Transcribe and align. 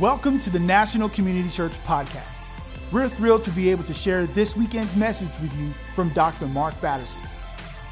Welcome 0.00 0.40
to 0.40 0.50
the 0.50 0.58
National 0.58 1.08
Community 1.08 1.48
Church 1.48 1.72
Podcast. 1.84 2.42
We're 2.90 3.08
thrilled 3.08 3.44
to 3.44 3.52
be 3.52 3.70
able 3.70 3.84
to 3.84 3.94
share 3.94 4.26
this 4.26 4.56
weekend's 4.56 4.96
message 4.96 5.40
with 5.40 5.56
you 5.56 5.70
from 5.94 6.08
Dr. 6.08 6.48
Mark 6.48 6.74
Batterson. 6.80 7.20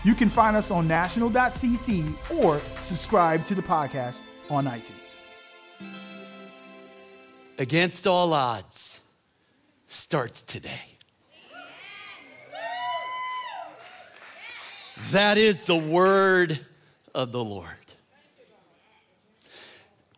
You 0.03 0.15
can 0.17 0.29
find 0.29 0.57
us 0.57 0.73
on 0.73 0.89
national.cc 0.89 2.41
or 2.43 2.61
subscribe 2.83 3.45
to 3.45 3.55
the 3.55 3.63
podcast 3.63 4.25
on 4.51 4.65
iTunes. 4.65 5.17
Against 7.61 8.09
all 8.09 8.35
odds 8.35 9.05
starts 9.87 10.43
today. 10.43 10.99
That 15.13 15.39
is 15.39 15.67
the 15.67 15.77
word 15.77 16.67
of 17.15 17.31
the 17.31 17.45
Lord. 17.45 17.82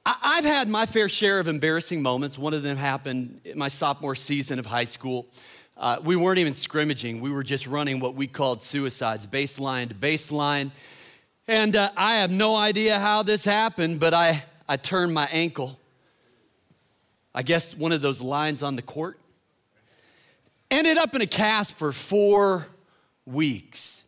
I've 0.07 0.45
had 0.45 0.69
my 0.69 0.85
fair 0.85 1.09
share 1.09 1.41
of 1.41 1.49
embarrassing 1.49 2.03
moments. 2.03 2.39
One 2.39 2.53
of 2.53 2.63
them 2.63 2.77
happened 2.77 3.41
in 3.45 3.57
my 3.57 3.69
sophomore 3.69 4.15
season 4.15 4.59
of 4.59 4.67
high 4.67 4.85
school. 4.85 5.27
Uh, 5.79 5.97
we 6.05 6.15
weren't 6.15 6.39
even 6.39 6.55
scrimmaging, 6.55 7.21
we 7.21 7.31
were 7.31 7.43
just 7.43 7.67
running 7.67 7.99
what 7.99 8.15
we 8.15 8.27
called 8.27 8.63
suicides, 8.63 9.27
baseline 9.27 9.89
to 9.89 9.95
baseline. 9.95 10.71
And 11.49 11.75
uh, 11.75 11.91
I 11.97 12.17
have 12.17 12.31
no 12.31 12.55
idea 12.55 12.99
how 12.99 13.23
this 13.23 13.45
happened, 13.45 13.99
but 13.99 14.15
I, 14.15 14.45
I 14.69 14.77
turned 14.77 15.13
my 15.13 15.27
ankle. 15.33 15.81
I 17.35 17.43
guess 17.43 17.75
one 17.75 17.91
of 17.91 18.03
those 18.03 18.21
lines 18.21 18.63
on 18.63 18.77
the 18.77 18.83
court. 18.83 19.19
Ended 20.71 20.97
up 20.97 21.15
in 21.15 21.23
a 21.23 21.27
cast 21.27 21.77
for 21.77 21.93
four 21.93 22.69
weeks. 23.27 24.05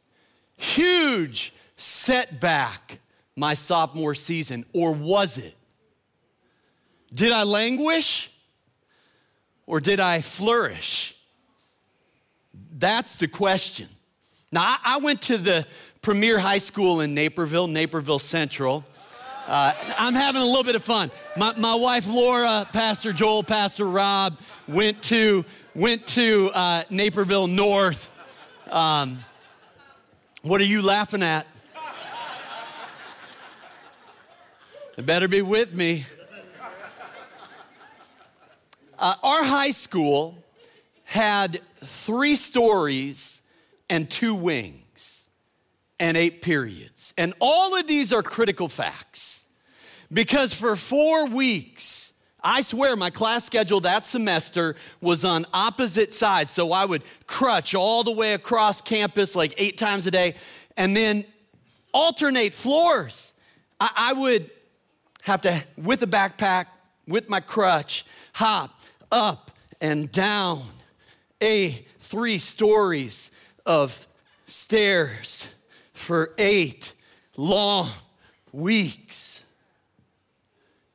Huge 0.57 1.53
setback 1.77 3.01
my 3.35 3.55
sophomore 3.55 4.15
season, 4.15 4.65
or 4.73 4.93
was 4.93 5.39
it? 5.39 5.56
Did 7.17 7.33
I 7.33 7.45
languish 7.45 8.31
or 9.65 9.81
did 9.81 10.01
I 10.01 10.21
flourish? 10.21 11.17
That's 12.73 13.17
the 13.17 13.27
question. 13.27 13.89
Now, 14.53 14.77
I 14.85 14.99
went 14.99 15.23
to 15.23 15.39
the 15.39 15.67
premier 16.03 16.39
high 16.39 16.59
school 16.59 17.01
in 17.01 17.15
Naperville, 17.15 17.69
Naperville 17.69 18.19
Central. 18.19 18.85
Uh, 19.47 19.73
I'm 19.99 20.13
having 20.13 20.43
a 20.43 20.45
little 20.45 20.63
bit 20.63 20.77
of 20.77 20.85
fun. 20.85 21.11
My, 21.39 21.55
my 21.57 21.75
wife 21.75 22.07
Laura, 22.07 22.67
Pastor 22.71 23.15
Joel, 23.15 23.43
Pastor 23.43 23.87
Rob 23.87 24.39
went 24.69 25.03
to 25.05 25.47
went 25.75 26.07
to 26.09 26.51
uh, 26.53 26.83
Naperville 26.91 27.47
North. 27.47 28.13
Um, 28.71 29.21
what 30.43 30.61
are 30.61 30.65
you 30.65 30.83
laughing 30.83 31.23
at? 31.23 31.47
It 34.99 35.07
better 35.07 35.29
be 35.29 35.41
with 35.41 35.75
me. 35.75 36.05
Uh, 38.99 39.15
our 39.23 39.45
high 39.45 39.71
school 39.71 40.37
had 41.05 41.61
three 41.85 42.35
stories 42.35 43.43
and 43.89 44.11
two 44.11 44.35
wings 44.35 45.29
and 46.01 46.17
eight 46.17 46.43
periods. 46.43 47.15
And 47.17 47.35
all 47.41 47.79
of 47.79 47.87
these 47.87 48.13
are 48.13 48.23
critical 48.23 48.69
facts 48.69 49.47
because 50.13 50.55
for 50.55 50.77
four 50.77 51.29
weeks, 51.29 52.13
I 52.43 52.63
swear 52.63 52.97
my 52.97 53.11
class 53.11 53.45
schedule 53.45 53.81
that 53.81 54.07
semester 54.07 54.77
was 55.01 55.25
on 55.25 55.47
opposite 55.53 56.13
sides. 56.13 56.51
So 56.53 56.73
I 56.73 56.85
would 56.85 57.03
crutch 57.27 57.75
all 57.75 58.05
the 58.05 58.13
way 58.13 58.35
across 58.35 58.81
campus 58.81 59.35
like 59.35 59.55
eight 59.59 59.79
times 59.79 60.07
a 60.07 60.11
day 60.11 60.35
and 60.77 60.97
then 60.97 61.25
alternate 61.93 62.55
floors. 62.55 63.33
I, 63.81 63.91
I 63.97 64.13
would 64.13 64.51
have 65.23 65.41
to, 65.43 65.65
with 65.77 66.03
a 66.03 66.07
backpack, 66.07 66.67
with 67.09 67.29
my 67.29 67.41
crutch, 67.41 68.05
hop 68.35 68.76
up 69.11 69.51
and 69.81 70.11
down 70.11 70.63
a 71.43 71.71
three 71.99 72.39
stories 72.39 73.31
of 73.65 74.07
stairs 74.47 75.49
for 75.93 76.33
eight 76.39 76.95
long 77.37 77.89
weeks. 78.53 79.43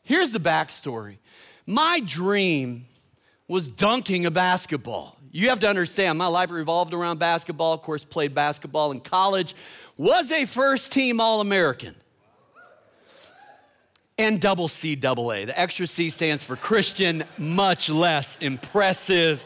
Here's 0.03 0.31
the 0.31 0.39
backstory 0.39 1.17
my 1.65 2.01
dream 2.05 2.85
was 3.47 3.67
dunking 3.67 4.25
a 4.25 4.31
basketball. 4.31 5.17
You 5.31 5.49
have 5.49 5.59
to 5.59 5.69
understand, 5.69 6.17
my 6.17 6.27
life 6.27 6.51
revolved 6.51 6.93
around 6.93 7.19
basketball. 7.19 7.73
Of 7.73 7.81
course, 7.81 8.03
played 8.03 8.33
basketball 8.35 8.91
in 8.91 8.99
college, 8.99 9.55
was 9.97 10.31
a 10.31 10.45
first 10.45 10.91
team 10.91 11.21
All 11.21 11.39
American 11.39 11.95
and 14.21 14.39
double 14.39 14.67
C 14.67 14.95
double 14.95 15.33
A. 15.33 15.45
The 15.45 15.59
extra 15.59 15.87
C 15.87 16.11
stands 16.11 16.43
for 16.43 16.55
Christian, 16.55 17.23
much 17.39 17.89
less 17.89 18.37
impressive. 18.39 19.43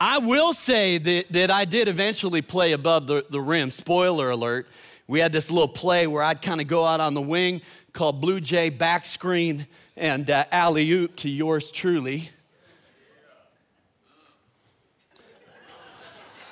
I 0.00 0.18
will 0.18 0.52
say 0.52 0.98
that, 0.98 1.28
that 1.30 1.50
I 1.50 1.64
did 1.64 1.86
eventually 1.86 2.42
play 2.42 2.72
above 2.72 3.06
the, 3.06 3.24
the 3.30 3.40
rim. 3.40 3.70
Spoiler 3.70 4.30
alert. 4.30 4.66
We 5.06 5.20
had 5.20 5.32
this 5.32 5.48
little 5.48 5.68
play 5.68 6.08
where 6.08 6.24
I'd 6.24 6.42
kind 6.42 6.60
of 6.60 6.66
go 6.66 6.84
out 6.84 6.98
on 6.98 7.14
the 7.14 7.22
wing 7.22 7.62
called 7.92 8.20
Blue 8.20 8.40
Jay 8.40 8.68
back 8.68 9.06
screen 9.06 9.68
and 9.96 10.28
uh, 10.28 10.44
alley 10.50 10.90
oop 10.90 11.14
to 11.16 11.30
yours 11.30 11.70
truly. 11.70 12.30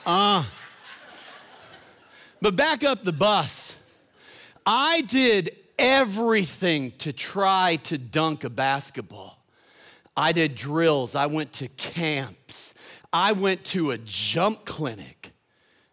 Uh, 0.06 0.44
but 2.40 2.54
back 2.54 2.84
up 2.84 3.02
the 3.02 3.12
bus. 3.12 3.78
I 4.64 5.00
did 5.02 5.50
everything 5.78 6.92
to 6.98 7.12
try 7.12 7.76
to 7.84 7.98
dunk 7.98 8.44
a 8.44 8.50
basketball. 8.50 9.38
I 10.16 10.32
did 10.32 10.54
drills, 10.54 11.14
I 11.14 11.26
went 11.26 11.52
to 11.54 11.68
camps, 11.68 12.74
I 13.12 13.32
went 13.32 13.64
to 13.66 13.92
a 13.92 13.98
jump 13.98 14.64
clinic. 14.64 15.32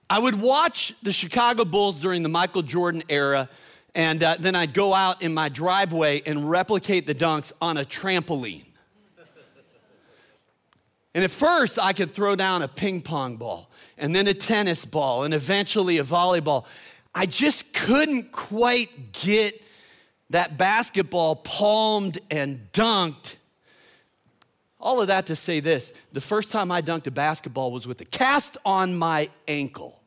I 0.09 0.19
would 0.19 0.41
watch 0.41 0.93
the 1.03 1.13
Chicago 1.13 1.65
Bulls 1.65 1.99
during 1.99 2.23
the 2.23 2.29
Michael 2.29 2.63
Jordan 2.63 3.03
era, 3.09 3.47
and 3.93 4.21
uh, 4.23 4.35
then 4.39 4.55
I'd 4.55 4.73
go 4.73 4.93
out 4.93 5.21
in 5.21 5.33
my 5.33 5.49
driveway 5.49 6.21
and 6.25 6.49
replicate 6.49 7.05
the 7.05 7.15
dunks 7.15 7.51
on 7.61 7.77
a 7.77 7.83
trampoline. 7.83 8.65
And 11.13 11.23
at 11.23 11.31
first, 11.31 11.79
I 11.79 11.93
could 11.93 12.11
throw 12.11 12.35
down 12.35 12.61
a 12.61 12.67
ping 12.67 13.01
pong 13.01 13.37
ball, 13.37 13.69
and 13.97 14.13
then 14.15 14.27
a 14.27 14.33
tennis 14.33 14.85
ball, 14.85 15.23
and 15.23 15.33
eventually 15.33 15.97
a 15.97 16.03
volleyball. 16.03 16.65
I 17.15 17.25
just 17.25 17.73
couldn't 17.73 18.31
quite 18.31 19.11
get 19.13 19.61
that 20.29 20.57
basketball 20.57 21.35
palmed 21.35 22.19
and 22.29 22.71
dunked. 22.71 23.35
All 24.79 25.01
of 25.01 25.07
that 25.07 25.25
to 25.25 25.35
say 25.35 25.59
this 25.59 25.93
the 26.13 26.21
first 26.21 26.51
time 26.51 26.71
I 26.71 26.81
dunked 26.81 27.07
a 27.07 27.11
basketball 27.11 27.71
was 27.71 27.87
with 27.87 27.99
a 28.01 28.05
cast 28.05 28.57
on 28.65 28.95
my 28.95 29.29
ankle. 29.47 29.99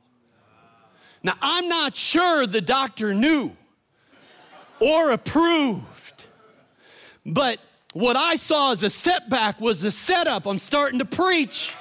Now, 1.22 1.34
I'm 1.40 1.68
not 1.68 1.94
sure 1.94 2.46
the 2.46 2.60
doctor 2.60 3.14
knew 3.14 3.52
or 4.80 5.12
approved, 5.12 6.26
but 7.24 7.58
what 7.92 8.16
I 8.16 8.34
saw 8.36 8.72
as 8.72 8.82
a 8.82 8.90
setback 8.90 9.60
was 9.60 9.84
a 9.84 9.90
setup. 9.90 10.46
I'm 10.46 10.58
starting 10.58 10.98
to 10.98 11.04
preach. 11.04 11.74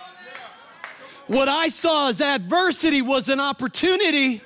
What 1.27 1.47
I 1.47 1.69
saw 1.69 2.09
as 2.09 2.21
adversity 2.21 3.01
was 3.01 3.29
an 3.29 3.39
opportunity 3.39 4.41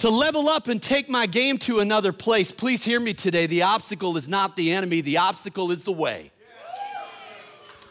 to 0.00 0.08
level 0.08 0.48
up 0.48 0.68
and 0.68 0.80
take 0.80 1.10
my 1.10 1.26
game 1.26 1.58
to 1.58 1.80
another 1.80 2.10
place. 2.10 2.50
Please 2.50 2.82
hear 2.82 2.98
me 2.98 3.12
today. 3.12 3.46
The 3.46 3.62
obstacle 3.62 4.16
is 4.16 4.30
not 4.30 4.56
the 4.56 4.72
enemy, 4.72 5.02
the 5.02 5.18
obstacle 5.18 5.70
is 5.70 5.84
the 5.84 5.92
way. 5.92 6.32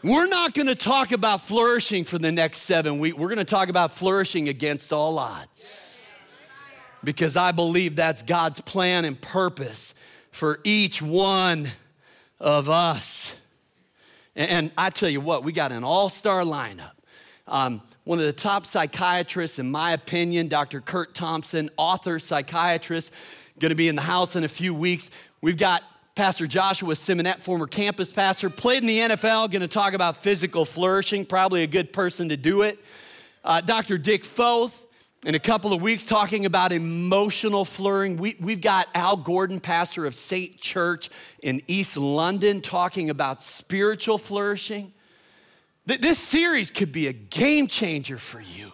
We're 0.02 0.28
not 0.28 0.54
going 0.54 0.66
to 0.66 0.74
talk 0.74 1.12
about 1.12 1.40
flourishing 1.42 2.04
for 2.04 2.18
the 2.18 2.32
next 2.32 2.58
seven 2.58 2.98
weeks. 2.98 3.16
We're 3.16 3.28
going 3.28 3.38
to 3.38 3.44
talk 3.44 3.68
about 3.68 3.92
flourishing 3.92 4.48
against 4.48 4.92
all 4.92 5.18
odds. 5.18 6.16
Because 7.04 7.36
I 7.36 7.52
believe 7.52 7.96
that's 7.96 8.22
God's 8.22 8.60
plan 8.60 9.04
and 9.04 9.20
purpose 9.20 9.94
for 10.32 10.58
each 10.64 11.00
one 11.00 11.70
of 12.40 12.68
us. 12.68 13.36
And 14.34 14.72
I 14.76 14.90
tell 14.90 15.10
you 15.10 15.20
what, 15.20 15.44
we 15.44 15.52
got 15.52 15.70
an 15.70 15.84
all 15.84 16.08
star 16.08 16.42
lineup. 16.42 16.92
Um, 17.46 17.82
one 18.10 18.18
of 18.18 18.24
the 18.24 18.32
top 18.32 18.66
psychiatrists, 18.66 19.60
in 19.60 19.70
my 19.70 19.92
opinion, 19.92 20.48
Dr. 20.48 20.80
Kurt 20.80 21.14
Thompson, 21.14 21.70
author, 21.76 22.18
psychiatrist, 22.18 23.14
going 23.60 23.68
to 23.68 23.76
be 23.76 23.86
in 23.86 23.94
the 23.94 24.02
house 24.02 24.34
in 24.34 24.42
a 24.42 24.48
few 24.48 24.74
weeks. 24.74 25.12
We've 25.42 25.56
got 25.56 25.84
Pastor 26.16 26.48
Joshua 26.48 26.94
Simonette, 26.94 27.38
former 27.38 27.68
campus 27.68 28.12
pastor, 28.12 28.50
played 28.50 28.82
in 28.82 28.88
the 28.88 28.98
NFL, 28.98 29.52
going 29.52 29.60
to 29.60 29.68
talk 29.68 29.94
about 29.94 30.16
physical 30.16 30.64
flourishing, 30.64 31.24
probably 31.24 31.62
a 31.62 31.68
good 31.68 31.92
person 31.92 32.30
to 32.30 32.36
do 32.36 32.62
it. 32.62 32.80
Uh, 33.44 33.60
Dr. 33.60 33.96
Dick 33.96 34.24
Foth, 34.24 34.86
in 35.24 35.36
a 35.36 35.38
couple 35.38 35.72
of 35.72 35.80
weeks, 35.80 36.04
talking 36.04 36.46
about 36.46 36.72
emotional 36.72 37.64
flourishing. 37.64 38.16
We, 38.16 38.34
we've 38.40 38.60
got 38.60 38.88
Al 38.92 39.18
Gordon, 39.18 39.60
pastor 39.60 40.04
of 40.04 40.16
St. 40.16 40.56
Church 40.56 41.10
in 41.44 41.62
East 41.68 41.96
London, 41.96 42.60
talking 42.60 43.08
about 43.08 43.44
spiritual 43.44 44.18
flourishing. 44.18 44.94
This 45.86 46.18
series 46.18 46.70
could 46.70 46.92
be 46.92 47.08
a 47.08 47.12
game 47.12 47.66
changer 47.66 48.18
for 48.18 48.40
you. 48.40 48.70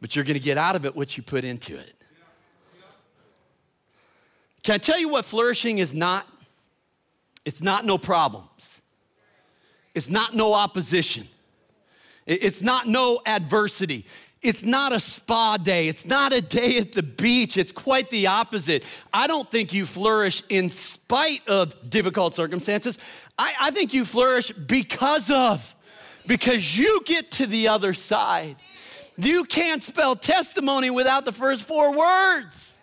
But 0.00 0.14
you're 0.14 0.24
going 0.24 0.34
to 0.34 0.40
get 0.40 0.58
out 0.58 0.76
of 0.76 0.84
it 0.84 0.94
what 0.94 1.16
you 1.16 1.22
put 1.22 1.44
into 1.44 1.76
it. 1.78 1.94
Can 4.62 4.74
I 4.74 4.78
tell 4.78 4.98
you 4.98 5.08
what 5.08 5.24
flourishing 5.24 5.78
is 5.78 5.94
not? 5.94 6.26
It's 7.44 7.62
not 7.62 7.84
no 7.84 7.98
problems. 7.98 8.82
It's 9.94 10.10
not 10.10 10.34
no 10.34 10.54
opposition. 10.54 11.28
It's 12.26 12.62
not 12.62 12.86
no 12.86 13.20
adversity. 13.26 14.06
It's 14.44 14.62
not 14.62 14.92
a 14.92 15.00
spa 15.00 15.56
day. 15.56 15.88
It's 15.88 16.04
not 16.04 16.34
a 16.34 16.42
day 16.42 16.76
at 16.76 16.92
the 16.92 17.02
beach. 17.02 17.56
It's 17.56 17.72
quite 17.72 18.10
the 18.10 18.26
opposite. 18.26 18.84
I 19.10 19.26
don't 19.26 19.50
think 19.50 19.72
you 19.72 19.86
flourish 19.86 20.42
in 20.50 20.68
spite 20.68 21.48
of 21.48 21.88
difficult 21.88 22.34
circumstances. 22.34 22.98
I, 23.38 23.54
I 23.58 23.70
think 23.70 23.94
you 23.94 24.04
flourish 24.04 24.52
because 24.52 25.30
of, 25.30 25.74
because 26.26 26.76
you 26.78 27.00
get 27.06 27.30
to 27.32 27.46
the 27.46 27.68
other 27.68 27.94
side. 27.94 28.56
You 29.16 29.44
can't 29.44 29.82
spell 29.82 30.14
testimony 30.14 30.90
without 30.90 31.24
the 31.24 31.32
first 31.32 31.64
four 31.66 31.96
words. 31.96 32.76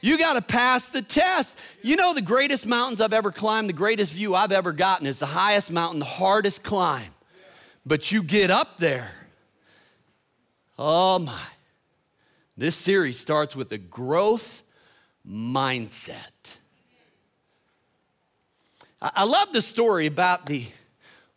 You 0.00 0.18
got 0.18 0.34
to 0.34 0.42
pass 0.42 0.88
the 0.88 1.02
test. 1.02 1.56
You 1.82 1.94
know, 1.94 2.14
the 2.14 2.22
greatest 2.22 2.66
mountains 2.66 3.00
I've 3.00 3.12
ever 3.12 3.30
climbed, 3.30 3.68
the 3.68 3.74
greatest 3.74 4.12
view 4.12 4.34
I've 4.34 4.50
ever 4.50 4.72
gotten 4.72 5.06
is 5.06 5.20
the 5.20 5.26
highest 5.26 5.70
mountain, 5.70 6.00
the 6.00 6.04
hardest 6.04 6.64
climb. 6.64 7.14
But 7.84 8.10
you 8.10 8.24
get 8.24 8.50
up 8.50 8.78
there. 8.78 9.25
Oh 10.78 11.18
my. 11.18 11.40
This 12.56 12.76
series 12.76 13.18
starts 13.18 13.54
with 13.54 13.72
a 13.72 13.78
growth 13.78 14.62
mindset. 15.26 16.30
I 19.00 19.24
love 19.24 19.52
the 19.52 19.62
story 19.62 20.06
about 20.06 20.46
the 20.46 20.66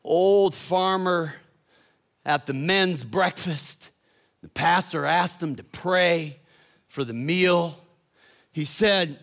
old 0.04 0.56
farmer 0.56 1.36
at 2.26 2.46
the 2.46 2.54
men's 2.54 3.04
breakfast. 3.04 3.92
The 4.42 4.50
pastor 4.50 5.06
asked 5.06 5.44
him 5.44 5.56
to 5.56 5.64
pray 5.64 6.40
for 6.88 7.04
the 7.04 7.14
meal. 7.14 7.80
He 8.52 8.66
said, 8.66 9.20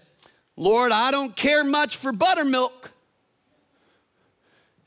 Lord, 0.56 0.92
I 0.92 1.10
don't 1.10 1.34
care 1.34 1.64
much 1.64 1.96
for 1.96 2.12
buttermilk. 2.12 2.92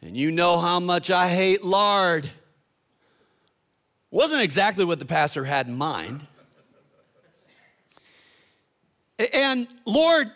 And 0.01 0.15
you 0.15 0.31
know 0.31 0.59
how 0.59 0.79
much 0.79 1.09
I 1.09 1.27
hate 1.27 1.63
lard. 1.63 2.29
Wasn't 4.11 4.41
exactly 4.41 4.85
what 4.85 4.99
the 4.99 5.05
pastor 5.05 5.45
had 5.45 5.67
in 5.67 5.75
mind. 5.75 6.25
And 9.33 9.67
Lord, 9.85 10.31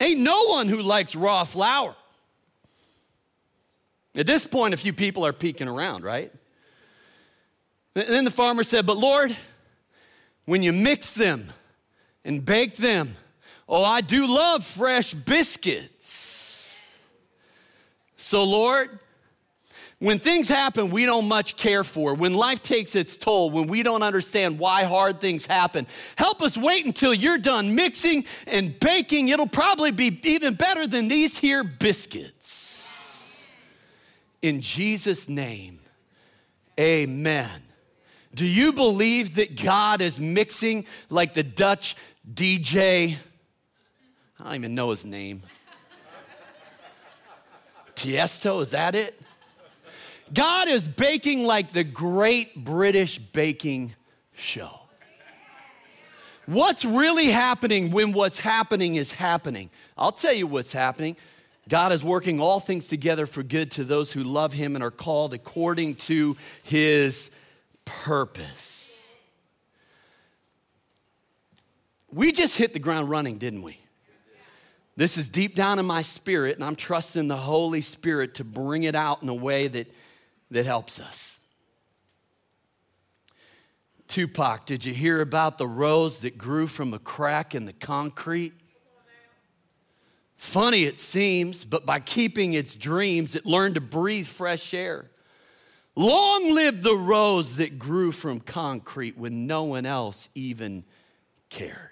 ain't 0.00 0.20
no 0.20 0.46
one 0.46 0.68
who 0.68 0.82
likes 0.82 1.14
raw 1.14 1.44
flour. 1.44 1.94
At 4.14 4.26
this 4.26 4.46
point, 4.46 4.74
a 4.74 4.76
few 4.76 4.92
people 4.92 5.24
are 5.26 5.32
peeking 5.32 5.68
around, 5.68 6.04
right? 6.04 6.32
And 7.94 8.08
then 8.08 8.24
the 8.24 8.30
farmer 8.30 8.62
said, 8.62 8.86
But 8.86 8.96
Lord, 8.96 9.36
when 10.46 10.62
you 10.62 10.72
mix 10.72 11.14
them 11.14 11.48
and 12.24 12.44
bake 12.44 12.76
them, 12.76 13.16
oh, 13.68 13.84
I 13.84 14.00
do 14.00 14.26
love 14.26 14.64
fresh 14.64 15.14
biscuits. 15.14 16.98
So, 18.16 18.44
Lord, 18.44 18.98
when 20.00 20.18
things 20.18 20.48
happen 20.48 20.90
we 20.90 21.06
don't 21.06 21.28
much 21.28 21.56
care 21.56 21.84
for, 21.84 22.14
when 22.14 22.34
life 22.34 22.62
takes 22.62 22.94
its 22.94 23.16
toll, 23.16 23.50
when 23.50 23.66
we 23.68 23.82
don't 23.82 24.02
understand 24.02 24.58
why 24.58 24.84
hard 24.84 25.20
things 25.20 25.46
happen, 25.46 25.86
help 26.16 26.42
us 26.42 26.56
wait 26.56 26.86
until 26.86 27.14
you're 27.14 27.38
done 27.38 27.74
mixing 27.74 28.24
and 28.46 28.80
baking. 28.80 29.28
It'll 29.28 29.46
probably 29.46 29.92
be 29.92 30.18
even 30.24 30.54
better 30.54 30.86
than 30.86 31.08
these 31.08 31.38
here 31.38 31.62
biscuits. 31.62 33.52
In 34.40 34.62
Jesus' 34.62 35.28
name, 35.28 35.80
amen. 36.78 37.62
Do 38.34 38.46
you 38.46 38.72
believe 38.72 39.34
that 39.34 39.62
God 39.62 40.00
is 40.00 40.18
mixing 40.18 40.86
like 41.10 41.34
the 41.34 41.42
Dutch 41.42 41.94
DJ? 42.32 43.16
I 44.38 44.44
don't 44.44 44.54
even 44.54 44.74
know 44.74 44.90
his 44.90 45.04
name. 45.04 45.42
Tiesto, 47.96 48.62
is 48.62 48.70
that 48.70 48.94
it? 48.94 49.20
God 50.32 50.68
is 50.68 50.86
baking 50.86 51.46
like 51.46 51.72
the 51.72 51.84
great 51.84 52.64
British 52.64 53.18
baking 53.18 53.94
show. 54.34 54.70
What's 56.46 56.84
really 56.84 57.30
happening 57.30 57.90
when 57.90 58.12
what's 58.12 58.40
happening 58.40 58.96
is 58.96 59.12
happening? 59.12 59.70
I'll 59.96 60.12
tell 60.12 60.34
you 60.34 60.46
what's 60.46 60.72
happening. 60.72 61.16
God 61.68 61.92
is 61.92 62.02
working 62.02 62.40
all 62.40 62.58
things 62.58 62.88
together 62.88 63.26
for 63.26 63.44
good 63.44 63.70
to 63.72 63.84
those 63.84 64.12
who 64.12 64.24
love 64.24 64.52
him 64.52 64.74
and 64.74 64.82
are 64.82 64.90
called 64.90 65.32
according 65.32 65.94
to 65.96 66.36
his 66.64 67.30
purpose. 67.84 69.14
We 72.12 72.32
just 72.32 72.56
hit 72.56 72.72
the 72.72 72.80
ground 72.80 73.08
running, 73.08 73.38
didn't 73.38 73.62
we? 73.62 73.78
This 74.96 75.16
is 75.16 75.28
deep 75.28 75.54
down 75.54 75.78
in 75.78 75.86
my 75.86 76.02
spirit, 76.02 76.56
and 76.56 76.64
I'm 76.64 76.74
trusting 76.74 77.28
the 77.28 77.36
Holy 77.36 77.80
Spirit 77.80 78.34
to 78.34 78.44
bring 78.44 78.82
it 78.82 78.96
out 78.96 79.22
in 79.22 79.28
a 79.28 79.34
way 79.34 79.68
that, 79.68 79.86
that 80.50 80.66
helps 80.66 80.98
us. 80.98 81.40
Tupac, 84.08 84.66
did 84.66 84.84
you 84.84 84.92
hear 84.92 85.20
about 85.20 85.56
the 85.56 85.68
rose 85.68 86.20
that 86.20 86.36
grew 86.36 86.66
from 86.66 86.92
a 86.92 86.98
crack 86.98 87.54
in 87.54 87.64
the 87.64 87.72
concrete? 87.72 88.52
Funny 90.36 90.84
it 90.84 90.98
seems, 90.98 91.64
but 91.64 91.86
by 91.86 92.00
keeping 92.00 92.54
its 92.54 92.74
dreams, 92.74 93.36
it 93.36 93.46
learned 93.46 93.76
to 93.76 93.80
breathe 93.80 94.26
fresh 94.26 94.74
air. 94.74 95.10
Long 95.94 96.54
live 96.54 96.82
the 96.82 96.96
rose 96.96 97.56
that 97.56 97.78
grew 97.78 98.10
from 98.10 98.40
concrete 98.40 99.18
when 99.18 99.46
no 99.46 99.64
one 99.64 99.84
else 99.84 100.28
even 100.34 100.84
cared. 101.50 101.90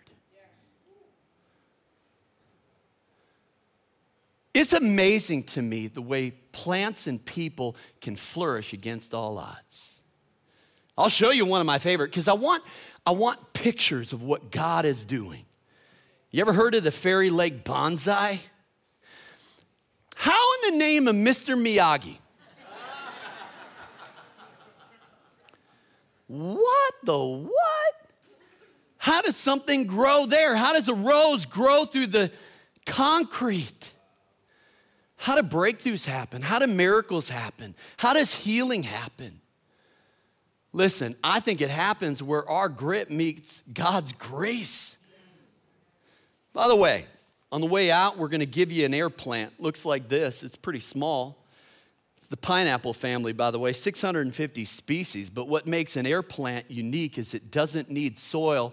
It's 4.54 4.72
amazing 4.72 5.44
to 5.44 5.62
me 5.62 5.86
the 5.86 6.02
way 6.02 6.32
plants 6.58 7.06
and 7.06 7.24
people 7.24 7.76
can 8.00 8.16
flourish 8.16 8.72
against 8.72 9.14
all 9.14 9.38
odds. 9.38 10.02
I'll 10.96 11.08
show 11.08 11.30
you 11.30 11.46
one 11.46 11.60
of 11.60 11.66
my 11.68 11.78
favorite 11.78 12.10
because 12.10 12.26
I 12.26 12.32
want, 12.32 12.64
I 13.06 13.12
want 13.12 13.52
pictures 13.52 14.12
of 14.12 14.24
what 14.24 14.50
God 14.50 14.84
is 14.84 15.04
doing. 15.04 15.44
You 16.32 16.40
ever 16.40 16.52
heard 16.52 16.74
of 16.74 16.82
the 16.82 16.90
Fairy 16.90 17.30
Lake 17.30 17.64
bonsai? 17.64 18.40
How 20.16 20.54
in 20.54 20.72
the 20.72 20.78
name 20.78 21.06
of 21.06 21.14
Mr. 21.14 21.56
Miyagi? 21.56 22.18
What 26.26 26.94
the 27.04 27.18
what? 27.18 27.94
How 28.98 29.22
does 29.22 29.36
something 29.36 29.86
grow 29.86 30.26
there? 30.26 30.56
How 30.56 30.72
does 30.72 30.88
a 30.88 30.94
rose 30.94 31.46
grow 31.46 31.84
through 31.84 32.08
the 32.08 32.32
concrete? 32.84 33.94
How 35.18 35.40
do 35.40 35.46
breakthroughs 35.46 36.06
happen? 36.06 36.42
How 36.42 36.60
do 36.60 36.66
miracles 36.66 37.28
happen? 37.28 37.74
How 37.98 38.14
does 38.14 38.34
healing 38.34 38.84
happen? 38.84 39.40
Listen, 40.72 41.16
I 41.24 41.40
think 41.40 41.60
it 41.60 41.70
happens 41.70 42.22
where 42.22 42.48
our 42.48 42.68
grit 42.68 43.10
meets 43.10 43.62
God's 43.72 44.12
grace. 44.12 44.96
By 46.52 46.68
the 46.68 46.76
way, 46.76 47.06
on 47.50 47.60
the 47.60 47.66
way 47.66 47.90
out, 47.90 48.16
we're 48.16 48.28
going 48.28 48.40
to 48.40 48.46
give 48.46 48.70
you 48.70 48.84
an 48.84 48.94
air 48.94 49.10
plant. 49.10 49.60
Looks 49.60 49.84
like 49.84 50.08
this. 50.08 50.42
It's 50.42 50.56
pretty 50.56 50.80
small 50.80 51.38
It's 52.16 52.28
the 52.28 52.36
pineapple 52.36 52.92
family, 52.92 53.32
by 53.32 53.50
the 53.50 53.58
way, 53.58 53.72
650 53.72 54.64
species, 54.66 55.30
but 55.30 55.48
what 55.48 55.66
makes 55.66 55.96
an 55.96 56.06
air 56.06 56.22
plant 56.22 56.70
unique 56.70 57.18
is 57.18 57.34
it 57.34 57.50
doesn't 57.50 57.90
need 57.90 58.18
soil 58.18 58.72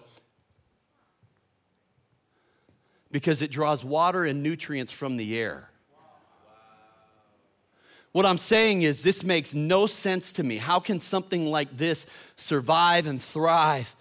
because 3.11 3.41
it 3.41 3.49
draws 3.49 3.83
water 3.83 4.25
and 4.25 4.43
nutrients 4.43 4.91
from 4.91 5.17
the 5.17 5.39
air. 5.39 5.69
What 8.15 8.25
I'm 8.25 8.37
saying 8.37 8.83
is, 8.83 9.01
this 9.01 9.25
makes 9.25 9.53
no 9.53 9.87
sense 9.87 10.31
to 10.31 10.43
me. 10.43 10.55
How 10.55 10.79
can 10.79 11.01
something 11.01 11.47
like 11.47 11.75
this 11.75 12.05
survive 12.37 13.07
and 13.07 13.21
thrive? 13.21 13.93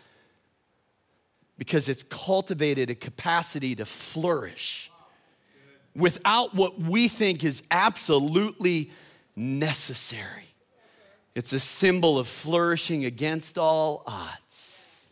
Because 1.59 1.89
it's 1.89 2.05
cultivated 2.05 2.91
a 2.91 2.95
capacity 2.95 3.75
to 3.75 3.85
flourish 3.85 4.93
without 5.97 6.55
what 6.55 6.81
we 6.81 7.09
think 7.09 7.43
is 7.43 7.65
absolutely 7.73 8.93
necessary. 9.35 10.47
It's 11.35 11.53
a 11.53 11.59
symbol 11.59 12.17
of 12.17 12.29
flourishing 12.29 13.05
against 13.05 13.59
all 13.59 14.05
odds. 14.07 15.11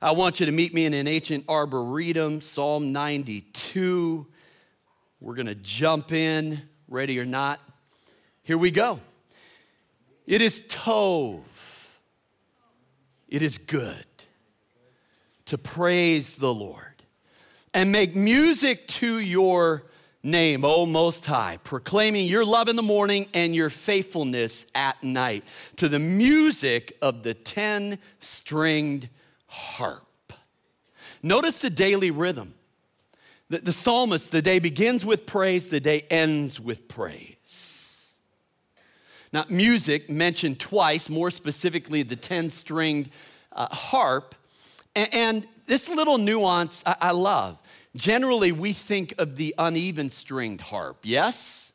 I 0.00 0.12
want 0.12 0.40
you 0.40 0.46
to 0.46 0.52
meet 0.52 0.72
me 0.72 0.86
in 0.86 0.94
an 0.94 1.08
ancient 1.08 1.44
arboretum, 1.46 2.40
Psalm 2.40 2.90
92. 2.90 4.26
We're 5.20 5.34
going 5.34 5.46
to 5.46 5.54
jump 5.54 6.12
in, 6.12 6.62
ready 6.88 7.18
or 7.18 7.24
not. 7.24 7.60
Here 8.42 8.58
we 8.58 8.70
go. 8.70 9.00
It 10.26 10.40
is 10.40 10.62
Tov. 10.62 11.42
It 13.28 13.42
is 13.42 13.58
good 13.58 14.04
to 15.46 15.58
praise 15.58 16.36
the 16.36 16.52
Lord 16.52 17.02
and 17.72 17.90
make 17.92 18.14
music 18.14 18.86
to 18.88 19.18
your 19.18 19.84
name, 20.22 20.64
O 20.64 20.86
Most 20.86 21.26
High, 21.26 21.58
proclaiming 21.62 22.26
your 22.26 22.44
love 22.44 22.68
in 22.68 22.76
the 22.76 22.82
morning 22.82 23.26
and 23.32 23.54
your 23.54 23.70
faithfulness 23.70 24.66
at 24.74 25.02
night 25.02 25.44
to 25.76 25.88
the 25.88 25.98
music 25.98 26.96
of 27.00 27.22
the 27.22 27.34
10 27.34 27.98
stringed 28.18 29.08
harp. 29.46 30.32
Notice 31.22 31.60
the 31.60 31.70
daily 31.70 32.10
rhythm. 32.10 32.54
The, 33.48 33.58
the 33.58 33.72
psalmist, 33.72 34.32
the 34.32 34.42
day 34.42 34.58
begins 34.58 35.06
with 35.06 35.26
praise, 35.26 35.68
the 35.68 35.80
day 35.80 36.02
ends 36.10 36.60
with 36.60 36.88
praise. 36.88 38.16
Now, 39.32 39.44
music 39.48 40.10
mentioned 40.10 40.58
twice, 40.58 41.08
more 41.08 41.30
specifically 41.30 42.02
the 42.02 42.16
10 42.16 42.50
stringed 42.50 43.10
uh, 43.52 43.68
harp. 43.70 44.34
And, 44.94 45.08
and, 45.12 45.46
this 45.66 45.88
little 45.88 46.16
nuance 46.16 46.84
I, 46.86 46.96
I 47.00 47.10
love. 47.10 47.58
Generally, 47.96 48.52
we 48.52 48.72
think 48.72 49.14
of 49.18 49.36
the 49.36 49.52
uneven 49.58 50.12
stringed 50.12 50.60
harp, 50.60 50.98
yes? 51.02 51.72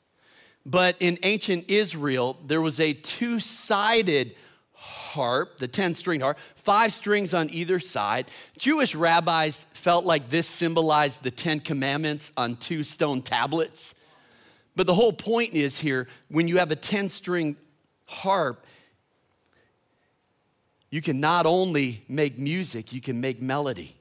But 0.66 0.96
in 1.01 1.18
ancient 1.24 1.70
Israel, 1.70 2.38
there 2.46 2.62
was 2.62 2.80
a 2.80 2.94
two 2.94 3.42
sided 3.42 4.36
harp, 4.81 5.59
the 5.59 5.67
10 5.67 5.93
string 5.93 6.21
harp, 6.21 6.39
five 6.39 6.91
strings 6.91 7.35
on 7.35 7.51
either 7.51 7.79
side. 7.79 8.25
Jewish 8.57 8.95
rabbis 8.95 9.67
felt 9.73 10.05
like 10.05 10.29
this 10.29 10.47
symbolized 10.47 11.21
the 11.21 11.29
10 11.29 11.59
commandments 11.59 12.31
on 12.35 12.55
two 12.55 12.83
stone 12.83 13.21
tablets. 13.21 13.93
But 14.75 14.88
the 14.88 14.95
whole 14.95 15.13
point 15.13 15.53
is 15.53 15.79
here 15.79 16.07
when 16.29 16.47
you 16.47 16.57
have 16.57 16.71
a 16.71 16.75
10 16.75 17.09
string 17.09 17.57
harp, 18.07 18.65
you 20.89 21.01
can 21.01 21.19
not 21.19 21.45
only 21.45 22.03
make 22.09 22.39
music, 22.39 22.91
you 22.91 23.01
can 23.01 23.21
make 23.21 23.39
melody. 23.39 23.95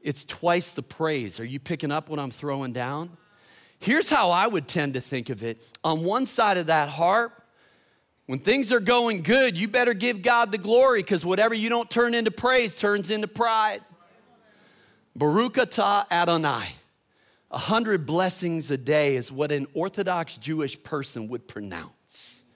It's 0.00 0.24
twice 0.24 0.72
the 0.72 0.82
praise. 0.82 1.38
Are 1.38 1.44
you 1.44 1.60
picking 1.60 1.92
up 1.92 2.08
what 2.08 2.18
I'm 2.18 2.30
throwing 2.30 2.72
down? 2.72 3.10
Here's 3.78 4.08
how 4.08 4.30
I 4.30 4.46
would 4.46 4.68
tend 4.68 4.94
to 4.94 5.02
think 5.02 5.28
of 5.28 5.42
it. 5.42 5.62
On 5.84 6.02
one 6.02 6.24
side 6.24 6.56
of 6.56 6.68
that 6.68 6.88
harp, 6.88 7.41
when 8.26 8.38
things 8.38 8.72
are 8.72 8.80
going 8.80 9.22
good, 9.22 9.58
you 9.58 9.68
better 9.68 9.94
give 9.94 10.22
God 10.22 10.52
the 10.52 10.58
glory 10.58 11.00
because 11.00 11.24
whatever 11.24 11.54
you 11.54 11.68
don't 11.68 11.90
turn 11.90 12.14
into 12.14 12.30
praise 12.30 12.74
turns 12.74 13.10
into 13.10 13.28
pride. 13.28 13.80
Baruch 15.14 15.58
Adonai. 15.58 16.76
A 17.50 17.58
hundred 17.58 18.06
blessings 18.06 18.70
a 18.70 18.78
day 18.78 19.16
is 19.16 19.30
what 19.30 19.52
an 19.52 19.66
Orthodox 19.74 20.38
Jewish 20.38 20.82
person 20.82 21.28
would 21.28 21.46
pronounce. 21.46 22.46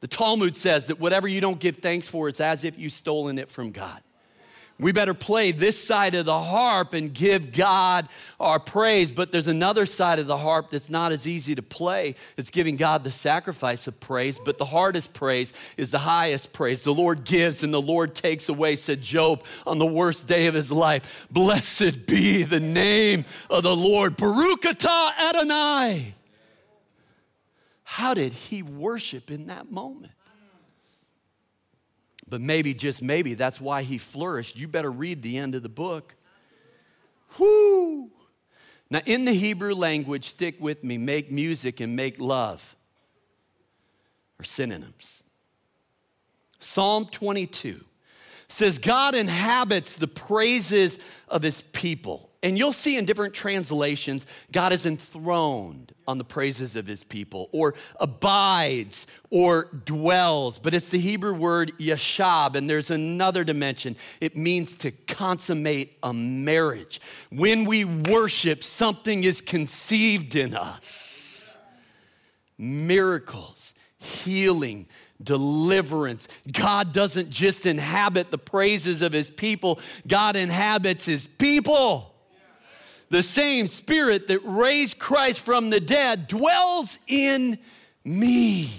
The 0.00 0.08
Talmud 0.08 0.56
says 0.56 0.88
that 0.88 0.98
whatever 0.98 1.28
you 1.28 1.40
don't 1.40 1.60
give 1.60 1.76
thanks 1.76 2.08
for, 2.08 2.28
it's 2.28 2.40
as 2.40 2.64
if 2.64 2.76
you've 2.76 2.92
stolen 2.92 3.38
it 3.38 3.48
from 3.48 3.70
God 3.70 4.02
we 4.82 4.90
better 4.90 5.14
play 5.14 5.52
this 5.52 5.82
side 5.82 6.16
of 6.16 6.26
the 6.26 6.38
harp 6.38 6.92
and 6.92 7.14
give 7.14 7.52
God 7.52 8.08
our 8.40 8.58
praise. 8.58 9.12
But 9.12 9.30
there's 9.30 9.46
another 9.46 9.86
side 9.86 10.18
of 10.18 10.26
the 10.26 10.36
harp 10.36 10.70
that's 10.70 10.90
not 10.90 11.12
as 11.12 11.26
easy 11.26 11.54
to 11.54 11.62
play. 11.62 12.16
It's 12.36 12.50
giving 12.50 12.74
God 12.74 13.04
the 13.04 13.12
sacrifice 13.12 13.86
of 13.86 14.00
praise. 14.00 14.40
But 14.44 14.58
the 14.58 14.64
hardest 14.64 15.14
praise 15.14 15.52
is 15.76 15.92
the 15.92 16.00
highest 16.00 16.52
praise. 16.52 16.82
The 16.82 16.92
Lord 16.92 17.24
gives 17.24 17.62
and 17.62 17.72
the 17.72 17.80
Lord 17.80 18.16
takes 18.16 18.48
away, 18.48 18.74
said 18.74 19.00
Job 19.00 19.44
on 19.66 19.78
the 19.78 19.86
worst 19.86 20.26
day 20.26 20.46
of 20.46 20.54
his 20.54 20.72
life. 20.72 21.28
Blessed 21.30 22.06
be 22.06 22.42
the 22.42 22.60
name 22.60 23.24
of 23.48 23.62
the 23.62 23.76
Lord. 23.76 24.16
Baruch 24.16 24.62
atah 24.62 25.10
Adonai. 25.30 26.14
How 27.84 28.14
did 28.14 28.32
he 28.32 28.62
worship 28.62 29.30
in 29.30 29.46
that 29.46 29.70
moment? 29.70 30.12
But 32.32 32.40
maybe, 32.40 32.72
just 32.72 33.02
maybe, 33.02 33.34
that's 33.34 33.60
why 33.60 33.82
he 33.82 33.98
flourished. 33.98 34.56
You 34.56 34.66
better 34.66 34.90
read 34.90 35.20
the 35.20 35.36
end 35.36 35.54
of 35.54 35.62
the 35.62 35.68
book. 35.68 36.14
Whoo! 37.38 38.10
Now, 38.88 39.00
in 39.04 39.26
the 39.26 39.34
Hebrew 39.34 39.74
language, 39.74 40.24
stick 40.24 40.56
with 40.58 40.82
me, 40.82 40.96
make 40.96 41.30
music 41.30 41.78
and 41.80 41.94
make 41.94 42.18
love 42.18 42.74
are 44.40 44.44
synonyms. 44.44 45.24
Psalm 46.58 47.04
22 47.04 47.84
says, 48.48 48.78
God 48.78 49.14
inhabits 49.14 49.96
the 49.96 50.08
praises 50.08 50.98
of 51.28 51.42
his 51.42 51.60
people. 51.60 52.30
And 52.42 52.58
you'll 52.58 52.72
see 52.72 52.96
in 52.98 53.04
different 53.04 53.34
translations, 53.34 54.26
God 54.50 54.72
is 54.72 54.84
enthroned 54.84 55.92
on 56.08 56.18
the 56.18 56.24
praises 56.24 56.74
of 56.74 56.88
his 56.88 57.04
people, 57.04 57.48
or 57.52 57.74
abides, 58.00 59.06
or 59.30 59.68
dwells. 59.84 60.58
But 60.58 60.74
it's 60.74 60.88
the 60.88 60.98
Hebrew 60.98 61.34
word 61.34 61.72
yashab, 61.78 62.56
and 62.56 62.68
there's 62.68 62.90
another 62.90 63.44
dimension. 63.44 63.94
It 64.20 64.36
means 64.36 64.76
to 64.78 64.90
consummate 64.90 65.96
a 66.02 66.12
marriage. 66.12 67.00
When 67.30 67.64
we 67.64 67.84
worship, 67.84 68.64
something 68.64 69.22
is 69.22 69.40
conceived 69.40 70.34
in 70.34 70.56
us. 70.56 71.58
Miracles, 72.58 73.74
healing, 73.98 74.88
deliverance. 75.22 76.26
God 76.50 76.92
doesn't 76.92 77.30
just 77.30 77.66
inhabit 77.66 78.32
the 78.32 78.38
praises 78.38 79.00
of 79.00 79.12
his 79.12 79.30
people, 79.30 79.78
God 80.08 80.34
inhabits 80.34 81.04
his 81.04 81.28
people 81.28 82.11
the 83.12 83.22
same 83.22 83.66
spirit 83.66 84.26
that 84.28 84.40
raised 84.42 84.98
Christ 84.98 85.40
from 85.40 85.68
the 85.68 85.80
dead 85.80 86.28
dwells 86.28 86.98
in 87.06 87.58
me. 88.02 88.72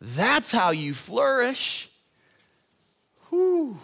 That's 0.00 0.50
how 0.50 0.72
you 0.72 0.92
flourish. 0.92 1.88
Whew. 3.30 3.78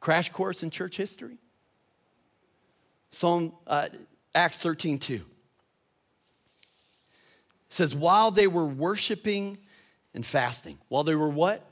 Crash 0.00 0.28
course 0.28 0.62
in 0.62 0.68
church 0.68 0.98
history. 0.98 1.38
Psalm 3.10 3.54
uh, 3.66 3.88
Acts 4.34 4.58
13 4.58 4.98
2 4.98 5.22
says, 7.70 7.96
while 7.96 8.30
they 8.30 8.46
were 8.46 8.66
worshiping 8.66 9.56
and 10.12 10.26
fasting, 10.26 10.76
while 10.88 11.04
they 11.04 11.14
were 11.14 11.30
what? 11.30 11.66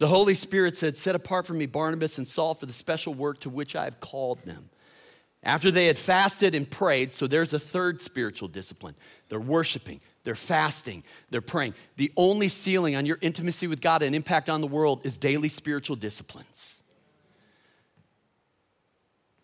The 0.00 0.08
Holy 0.08 0.32
Spirit 0.32 0.78
said, 0.78 0.96
Set 0.96 1.14
apart 1.14 1.46
for 1.46 1.52
me 1.52 1.66
Barnabas 1.66 2.16
and 2.16 2.26
Saul 2.26 2.54
for 2.54 2.64
the 2.64 2.72
special 2.72 3.12
work 3.12 3.38
to 3.40 3.50
which 3.50 3.76
I 3.76 3.84
have 3.84 4.00
called 4.00 4.42
them. 4.46 4.70
After 5.42 5.70
they 5.70 5.86
had 5.86 5.98
fasted 5.98 6.54
and 6.54 6.68
prayed, 6.68 7.12
so 7.12 7.26
there's 7.26 7.52
a 7.52 7.58
third 7.58 8.00
spiritual 8.00 8.48
discipline. 8.48 8.94
They're 9.28 9.38
worshiping, 9.38 10.00
they're 10.24 10.34
fasting, 10.34 11.04
they're 11.28 11.42
praying. 11.42 11.74
The 11.96 12.12
only 12.16 12.48
ceiling 12.48 12.96
on 12.96 13.04
your 13.04 13.18
intimacy 13.20 13.66
with 13.66 13.82
God 13.82 14.02
and 14.02 14.14
impact 14.14 14.48
on 14.48 14.62
the 14.62 14.66
world 14.66 15.04
is 15.04 15.18
daily 15.18 15.50
spiritual 15.50 15.96
disciplines. 15.96 16.82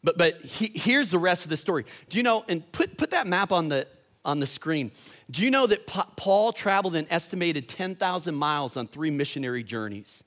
But, 0.02 0.16
but 0.16 0.42
he, 0.42 0.70
here's 0.74 1.10
the 1.10 1.18
rest 1.18 1.44
of 1.44 1.50
the 1.50 1.56
story. 1.58 1.84
Do 2.08 2.16
you 2.16 2.22
know, 2.22 2.46
and 2.48 2.70
put, 2.72 2.96
put 2.96 3.10
that 3.10 3.26
map 3.26 3.52
on 3.52 3.68
the, 3.68 3.86
on 4.24 4.40
the 4.40 4.46
screen. 4.46 4.90
Do 5.30 5.44
you 5.44 5.50
know 5.50 5.66
that 5.66 5.86
Paul 5.86 6.52
traveled 6.52 6.96
an 6.96 7.06
estimated 7.10 7.68
10,000 7.68 8.34
miles 8.34 8.78
on 8.78 8.86
three 8.86 9.10
missionary 9.10 9.62
journeys? 9.62 10.24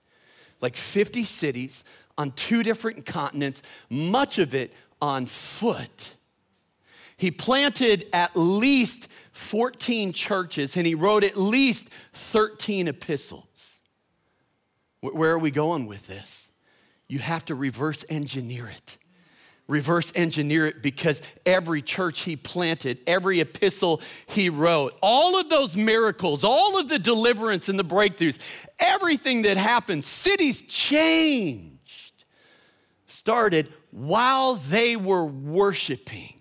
Like 0.62 0.75
50 0.75 1.24
cities 1.24 1.84
on 2.18 2.32
two 2.32 2.63
different 2.63 3.06
continents, 3.06 3.63
much 3.89 4.39
of 4.39 4.54
it 4.54 4.74
on 5.01 5.25
foot. 5.25 6.16
He 7.18 7.32
planted 7.32 8.08
at 8.13 8.32
least 8.36 9.12
14 9.32 10.13
churches 10.13 10.78
and 10.78 10.88
he 10.88 10.96
wrote 10.96 11.24
at 11.24 11.38
least 11.38 11.89
13 12.13 12.88
epistles. 12.88 13.82
Where 15.01 15.32
are 15.32 15.39
we 15.39 15.51
going 15.51 15.86
with 15.86 16.08
this? 16.08 16.51
You 17.08 17.20
have 17.20 17.46
to 17.46 17.56
reverse 17.56 18.06
engineer 18.10 18.68
it 18.68 18.98
reverse 19.69 20.11
engineer 20.15 20.65
it 20.65 20.81
because 20.81 21.21
every 21.45 21.81
church 21.81 22.21
he 22.21 22.35
planted, 22.35 22.97
every 23.07 23.39
epistle 23.39 24.01
he 24.27 24.49
wrote, 24.49 24.97
all 25.01 25.39
of 25.39 25.47
those 25.49 25.77
miracles, 25.77 26.43
all 26.43 26.77
of 26.79 26.89
the 26.89 26.99
deliverance 26.99 27.69
and 27.69 27.79
the 27.79 27.83
breakthroughs, 27.85 28.39
everything 28.79 29.43
that 29.43 29.55
happened, 29.55 30.03
cities 30.03 30.63
changed, 30.63 32.25
started 33.05 33.71
while 33.91 34.55
they 34.55 34.95
were 34.97 35.25
worshiping. 35.25 36.33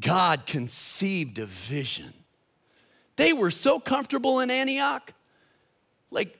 God 0.00 0.46
conceived 0.46 1.38
a 1.38 1.46
vision. 1.46 2.12
They 3.16 3.32
were 3.32 3.50
so 3.50 3.80
comfortable 3.80 4.40
in 4.40 4.50
Antioch. 4.50 5.12
Like, 6.10 6.38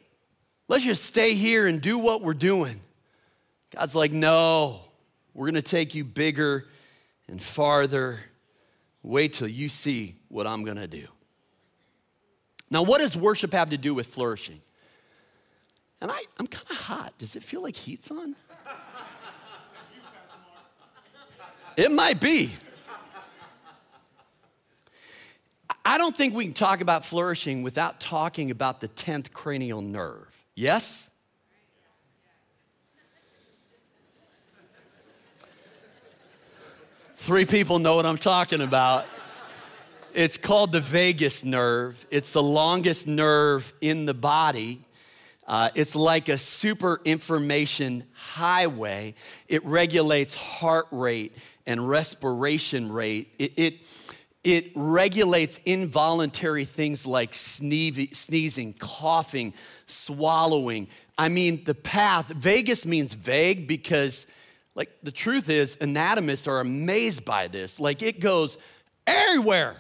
let's 0.69 0.85
just 0.85 1.05
stay 1.05 1.35
here 1.35 1.67
and 1.67 1.81
do 1.81 1.99
what 1.99 2.23
we're 2.23 2.35
doing. 2.35 2.81
God's 3.75 3.95
like, 3.95 4.13
no, 4.13 4.81
we're 5.33 5.47
going 5.47 5.55
to 5.55 5.63
take 5.63 5.95
you 5.95 6.05
bigger 6.05 6.67
and 7.29 7.43
farther. 7.43 8.21
Wait 9.03 9.33
till 9.33 9.49
you 9.49 9.69
see 9.69 10.17
what 10.29 10.47
I'm 10.47 10.65
going 10.65 10.77
to 10.77 10.87
do. 10.87 11.07
Now, 12.71 12.83
what 12.83 12.99
does 12.99 13.17
worship 13.17 13.53
have 13.53 13.71
to 13.71 13.79
do 13.79 13.93
with 13.95 14.07
flourishing? 14.07 14.61
And 16.01 16.11
I, 16.11 16.19
I'm 16.39 16.47
kind 16.47 16.71
of 16.71 16.77
hot. 16.77 17.15
Does 17.19 17.35
it 17.37 17.43
feel 17.43 17.63
like 17.63 17.77
heat's 17.77 18.11
on? 18.11 18.37
It 21.77 21.91
might 21.91 22.21
be. 22.21 22.53
I 25.85 25.99
don't 25.99 26.17
think 26.17 26.35
we 26.35 26.45
can 26.45 26.55
talk 26.55 26.81
about 26.81 27.05
flourishing 27.05 27.63
without 27.63 28.01
talking 28.01 28.53
about 28.53 28.81
the 28.81 28.89
10th 28.89 29.33
cranial 29.33 29.83
nerve. 29.83 30.45
Yes? 30.55 31.11
Three 37.25 37.47
people 37.47 37.79
know 37.79 37.97
what 37.97 38.05
I'm 38.05 38.19
talking 38.19 38.61
about. 38.61 39.07
It's 40.13 40.37
called 40.37 40.73
the 40.73 40.83
vagus 40.83 41.43
nerve. 41.43 42.07
It's 42.11 42.35
the 42.35 42.43
longest 42.43 43.07
nerve 43.07 43.73
in 43.81 44.05
the 44.05 44.13
body. 44.13 44.85
Uh, 45.47 45.71
it's 45.75 45.97
like 45.97 46.29
a 46.29 46.37
super 46.37 47.01
information 47.03 48.05
highway. 48.13 49.15
It 49.49 49.65
regulates 49.65 50.35
heart 50.35 50.87
rate 50.91 51.35
and 51.65 51.89
respiration 51.89 52.93
rate. 52.93 53.33
It, 53.39 53.53
it, 53.57 53.75
it 54.45 54.73
regulates 54.75 55.61
involuntary 55.65 56.67
things 56.67 57.07
like 57.07 57.33
sneezing, 57.33 58.75
coughing, 58.75 59.55
swallowing. 59.87 60.89
I 61.17 61.31
mean, 61.31 61.65
the 61.65 61.75
path, 61.75 62.29
vagus 62.29 62.85
means 62.85 63.15
vague 63.15 63.67
because, 63.67 64.27
like, 64.75 64.91
the 65.03 65.13
truth 65.13 65.49
is, 65.49 65.77
anatomists 65.81 66.49
are 66.49 66.61
amazed 66.61 67.25
by 67.25 67.49
this. 67.49 67.79
Like, 67.79 68.03
it 68.03 68.21
goes 68.21 68.59
everywhere. 69.07 69.77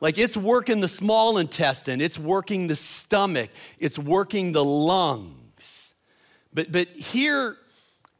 Like 0.00 0.18
it's 0.18 0.36
working 0.36 0.80
the 0.80 0.88
small 0.88 1.38
intestine, 1.38 2.00
it's 2.00 2.18
working 2.18 2.68
the 2.68 2.76
stomach, 2.76 3.50
it's 3.78 3.98
working 3.98 4.52
the 4.52 4.64
lungs. 4.64 5.94
But, 6.54 6.70
but 6.70 6.88
here, 6.88 7.56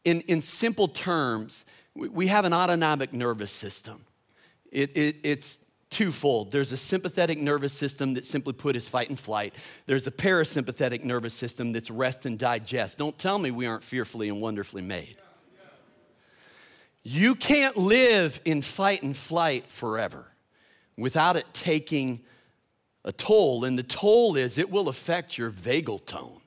in, 0.04 0.20
in 0.22 0.42
simple 0.42 0.88
terms, 0.88 1.64
we, 1.94 2.26
have 2.28 2.44
an 2.44 2.52
autonomic 2.52 3.12
nervous 3.12 3.50
system. 3.50 4.00
It, 4.70 4.96
it, 4.96 5.16
it's 5.22 5.58
twofold. 5.90 6.52
There's 6.52 6.70
a 6.72 6.76
sympathetic 6.76 7.38
nervous 7.38 7.72
system 7.72 8.14
that 8.14 8.24
simply 8.24 8.52
put 8.52 8.76
is 8.76 8.88
fight 8.88 9.08
and 9.08 9.18
flight. 9.18 9.54
There's 9.86 10.06
a 10.06 10.10
parasympathetic 10.10 11.04
nervous 11.04 11.34
system 11.34 11.72
that's 11.72 11.90
rest 11.90 12.26
and 12.26 12.38
digest. 12.38 12.98
Don't 12.98 13.18
tell 13.18 13.38
me 13.38 13.50
we 13.50 13.66
aren't 13.66 13.82
fearfully 13.82 14.28
and 14.28 14.40
wonderfully 14.40 14.82
made. 14.82 15.16
You 17.10 17.36
can't 17.36 17.74
live 17.74 18.38
in 18.44 18.60
fight 18.60 19.02
and 19.02 19.16
flight 19.16 19.70
forever 19.70 20.26
without 20.94 21.36
it 21.36 21.46
taking 21.54 22.20
a 23.02 23.12
toll. 23.12 23.64
And 23.64 23.78
the 23.78 23.82
toll 23.82 24.36
is 24.36 24.58
it 24.58 24.70
will 24.70 24.90
affect 24.90 25.38
your 25.38 25.50
vagal 25.50 26.04
tone. 26.04 26.42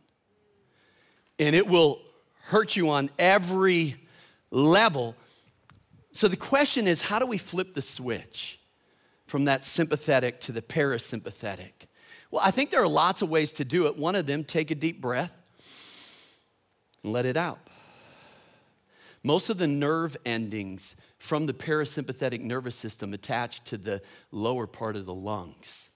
And 1.39 1.55
it 1.55 1.65
will 1.65 2.03
hurt 2.43 2.75
you 2.75 2.89
on 2.89 3.09
every 3.17 3.95
level. 4.51 5.15
So 6.13 6.27
the 6.27 6.37
question 6.37 6.85
is 6.85 7.01
how 7.01 7.17
do 7.17 7.25
we 7.25 7.39
flip 7.39 7.73
the 7.73 7.81
switch 7.81 8.59
from 9.25 9.45
that 9.45 9.65
sympathetic 9.65 10.39
to 10.41 10.51
the 10.51 10.61
parasympathetic? 10.61 11.87
Well, 12.29 12.43
I 12.45 12.51
think 12.51 12.69
there 12.69 12.83
are 12.83 12.87
lots 12.87 13.23
of 13.23 13.31
ways 13.31 13.51
to 13.53 13.65
do 13.65 13.87
it. 13.87 13.97
One 13.97 14.13
of 14.13 14.27
them, 14.27 14.43
take 14.43 14.69
a 14.69 14.75
deep 14.75 15.01
breath 15.01 15.35
and 17.01 17.11
let 17.11 17.25
it 17.25 17.35
out. 17.35 17.70
Most 19.23 19.49
of 19.49 19.57
the 19.57 19.67
nerve 19.67 20.17
endings 20.25 20.95
from 21.19 21.45
the 21.45 21.53
parasympathetic 21.53 22.41
nervous 22.41 22.75
system 22.75 23.13
attached 23.13 23.65
to 23.65 23.77
the 23.77 24.01
lower 24.31 24.65
part 24.65 24.95
of 24.95 25.05
the 25.05 25.13
lungs. 25.13 25.91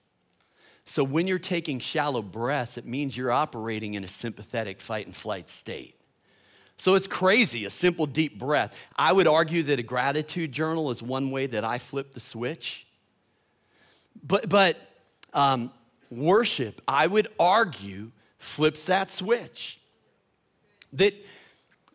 So 0.84 1.02
when 1.02 1.26
you're 1.26 1.40
taking 1.40 1.80
shallow 1.80 2.22
breaths, 2.22 2.78
it 2.78 2.86
means 2.86 3.16
you're 3.16 3.32
operating 3.32 3.94
in 3.94 4.04
a 4.04 4.08
sympathetic 4.08 4.80
fight 4.80 5.06
and 5.06 5.16
flight 5.16 5.50
state. 5.50 5.96
So 6.76 6.94
it's 6.94 7.08
crazy, 7.08 7.64
a 7.64 7.70
simple 7.70 8.06
deep 8.06 8.38
breath. 8.38 8.88
I 8.96 9.12
would 9.12 9.26
argue 9.26 9.64
that 9.64 9.80
a 9.80 9.82
gratitude 9.82 10.52
journal 10.52 10.90
is 10.90 11.02
one 11.02 11.30
way 11.32 11.46
that 11.46 11.64
I 11.64 11.78
flip 11.78 12.12
the 12.12 12.20
switch. 12.20 12.86
But, 14.22 14.48
but 14.48 14.76
um, 15.34 15.72
worship, 16.10 16.80
I 16.86 17.06
would 17.06 17.28
argue, 17.40 18.12
flips 18.38 18.86
that 18.86 19.10
switch. 19.10 19.80
That 20.92 21.14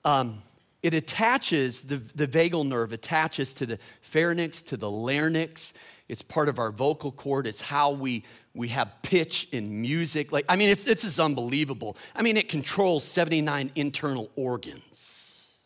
um, 0.03 0.41
it 0.83 0.93
attaches, 0.93 1.83
the, 1.83 1.97
the 1.97 2.27
vagal 2.27 2.67
nerve 2.67 2.91
attaches 2.91 3.53
to 3.53 3.65
the 3.65 3.77
pharynx, 4.01 4.61
to 4.63 4.77
the 4.77 4.89
larynx. 4.89 5.73
It's 6.07 6.23
part 6.23 6.49
of 6.49 6.57
our 6.57 6.71
vocal 6.71 7.11
cord. 7.11 7.45
It's 7.45 7.61
how 7.61 7.91
we, 7.91 8.23
we 8.53 8.69
have 8.69 8.91
pitch 9.03 9.47
in 9.51 9.81
music. 9.81 10.31
Like, 10.31 10.45
I 10.49 10.55
mean, 10.55 10.69
it's, 10.69 10.87
it's 10.87 11.03
just 11.03 11.19
unbelievable. 11.19 11.97
I 12.15 12.23
mean, 12.23 12.35
it 12.35 12.49
controls 12.49 13.03
79 13.03 13.71
internal 13.75 14.31
organs. 14.35 15.57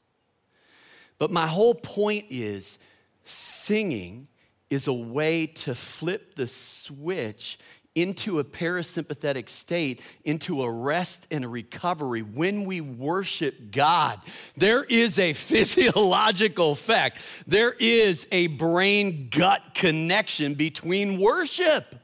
But 1.17 1.31
my 1.31 1.47
whole 1.47 1.75
point 1.75 2.25
is 2.29 2.77
singing 3.23 4.27
is 4.69 4.87
a 4.87 4.93
way 4.93 5.47
to 5.47 5.73
flip 5.73 6.35
the 6.35 6.47
switch 6.47 7.57
into 7.95 8.39
a 8.39 8.43
parasympathetic 8.43 9.47
state, 9.47 10.01
into 10.25 10.61
a 10.61 10.71
rest 10.71 11.27
and 11.31 11.45
a 11.45 11.47
recovery. 11.47 12.21
When 12.21 12.65
we 12.65 12.81
worship 12.81 13.71
God, 13.71 14.19
there 14.57 14.83
is 14.83 15.17
a 15.17 15.33
physiological 15.33 16.73
effect. 16.73 17.19
There 17.47 17.73
is 17.79 18.27
a 18.31 18.47
brain 18.47 19.29
gut 19.31 19.61
connection 19.73 20.53
between 20.53 21.19
worship. 21.19 21.95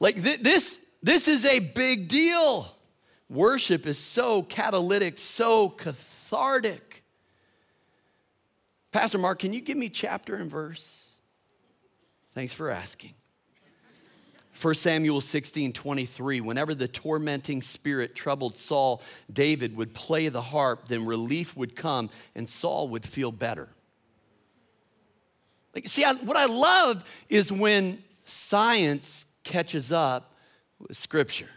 Like 0.00 0.20
th- 0.20 0.40
this, 0.40 0.80
this 1.02 1.28
is 1.28 1.44
a 1.44 1.60
big 1.60 2.08
deal. 2.08 2.76
Worship 3.28 3.86
is 3.86 3.98
so 3.98 4.42
catalytic, 4.42 5.16
so 5.16 5.68
cathartic. 5.68 7.04
Pastor 8.90 9.18
Mark, 9.18 9.38
can 9.38 9.52
you 9.52 9.60
give 9.60 9.76
me 9.76 9.88
chapter 9.88 10.34
and 10.34 10.50
verse? 10.50 11.20
Thanks 12.32 12.52
for 12.52 12.70
asking. 12.70 13.14
1 14.60 14.74
Samuel 14.74 15.20
16, 15.20 15.72
23, 15.72 16.40
whenever 16.40 16.74
the 16.74 16.88
tormenting 16.88 17.62
spirit 17.62 18.14
troubled 18.14 18.56
Saul, 18.56 19.02
David 19.32 19.76
would 19.76 19.94
play 19.94 20.28
the 20.28 20.42
harp, 20.42 20.88
then 20.88 21.06
relief 21.06 21.56
would 21.56 21.74
come, 21.74 22.10
and 22.34 22.48
Saul 22.48 22.88
would 22.88 23.04
feel 23.04 23.32
better. 23.32 23.68
Like, 25.74 25.88
see, 25.88 26.04
I, 26.04 26.12
what 26.14 26.36
I 26.36 26.46
love 26.46 27.04
is 27.28 27.50
when 27.50 28.02
science 28.24 29.26
catches 29.44 29.92
up 29.92 30.34
with 30.78 30.96
scripture 30.96 31.48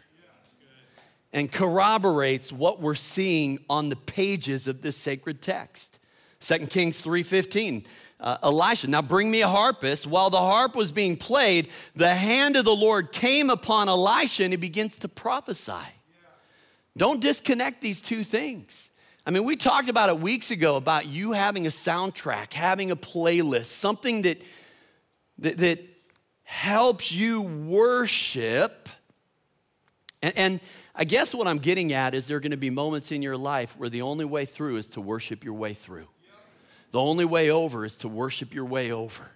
and 1.33 1.51
corroborates 1.51 2.51
what 2.51 2.79
we're 2.79 2.95
seeing 2.95 3.59
on 3.69 3.89
the 3.89 3.95
pages 3.95 4.67
of 4.67 4.81
this 4.81 4.95
sacred 4.95 5.41
text. 5.41 5.99
2 6.39 6.67
Kings 6.67 7.01
3:15 7.01 7.85
uh, 8.23 8.37
Elisha, 8.41 8.87
now 8.87 9.01
bring 9.01 9.29
me 9.29 9.41
a 9.41 9.47
harpist. 9.47 10.07
While 10.07 10.29
the 10.29 10.37
harp 10.37 10.75
was 10.75 10.93
being 10.93 11.17
played, 11.17 11.69
the 11.93 12.15
hand 12.15 12.55
of 12.55 12.63
the 12.63 12.75
Lord 12.75 13.11
came 13.11 13.49
upon 13.49 13.89
Elisha 13.89 14.45
and 14.45 14.53
he 14.53 14.57
begins 14.57 14.97
to 14.99 15.09
prophesy. 15.09 15.73
Don't 16.95 17.19
disconnect 17.19 17.81
these 17.81 18.01
two 18.01 18.23
things. 18.23 18.91
I 19.25 19.31
mean, 19.31 19.43
we 19.43 19.57
talked 19.57 19.89
about 19.89 20.09
it 20.09 20.19
weeks 20.19 20.51
ago 20.51 20.77
about 20.77 21.05
you 21.05 21.33
having 21.33 21.67
a 21.67 21.69
soundtrack, 21.69 22.53
having 22.53 22.91
a 22.91 22.95
playlist, 22.95 23.65
something 23.65 24.21
that, 24.21 24.41
that, 25.39 25.57
that 25.57 25.79
helps 26.43 27.11
you 27.11 27.41
worship. 27.41 28.87
And, 30.21 30.37
and 30.37 30.59
I 30.95 31.03
guess 31.03 31.35
what 31.35 31.47
I'm 31.47 31.57
getting 31.57 31.91
at 31.91 32.15
is 32.15 32.27
there 32.27 32.37
are 32.37 32.41
going 32.41 32.51
to 32.51 32.57
be 32.57 32.69
moments 32.69 33.11
in 33.11 33.21
your 33.21 33.37
life 33.37 33.75
where 33.77 33.89
the 33.89 34.01
only 34.01 34.25
way 34.25 34.45
through 34.45 34.77
is 34.77 34.87
to 34.87 35.01
worship 35.01 35.43
your 35.43 35.55
way 35.55 35.73
through. 35.73 36.07
The 36.93 36.99
only 36.99 37.25
way 37.25 37.49
over 37.49 37.85
is 37.85 37.97
to 37.97 38.07
worship 38.07 38.53
your 38.53 38.65
way 38.65 38.91
over. 38.91 39.31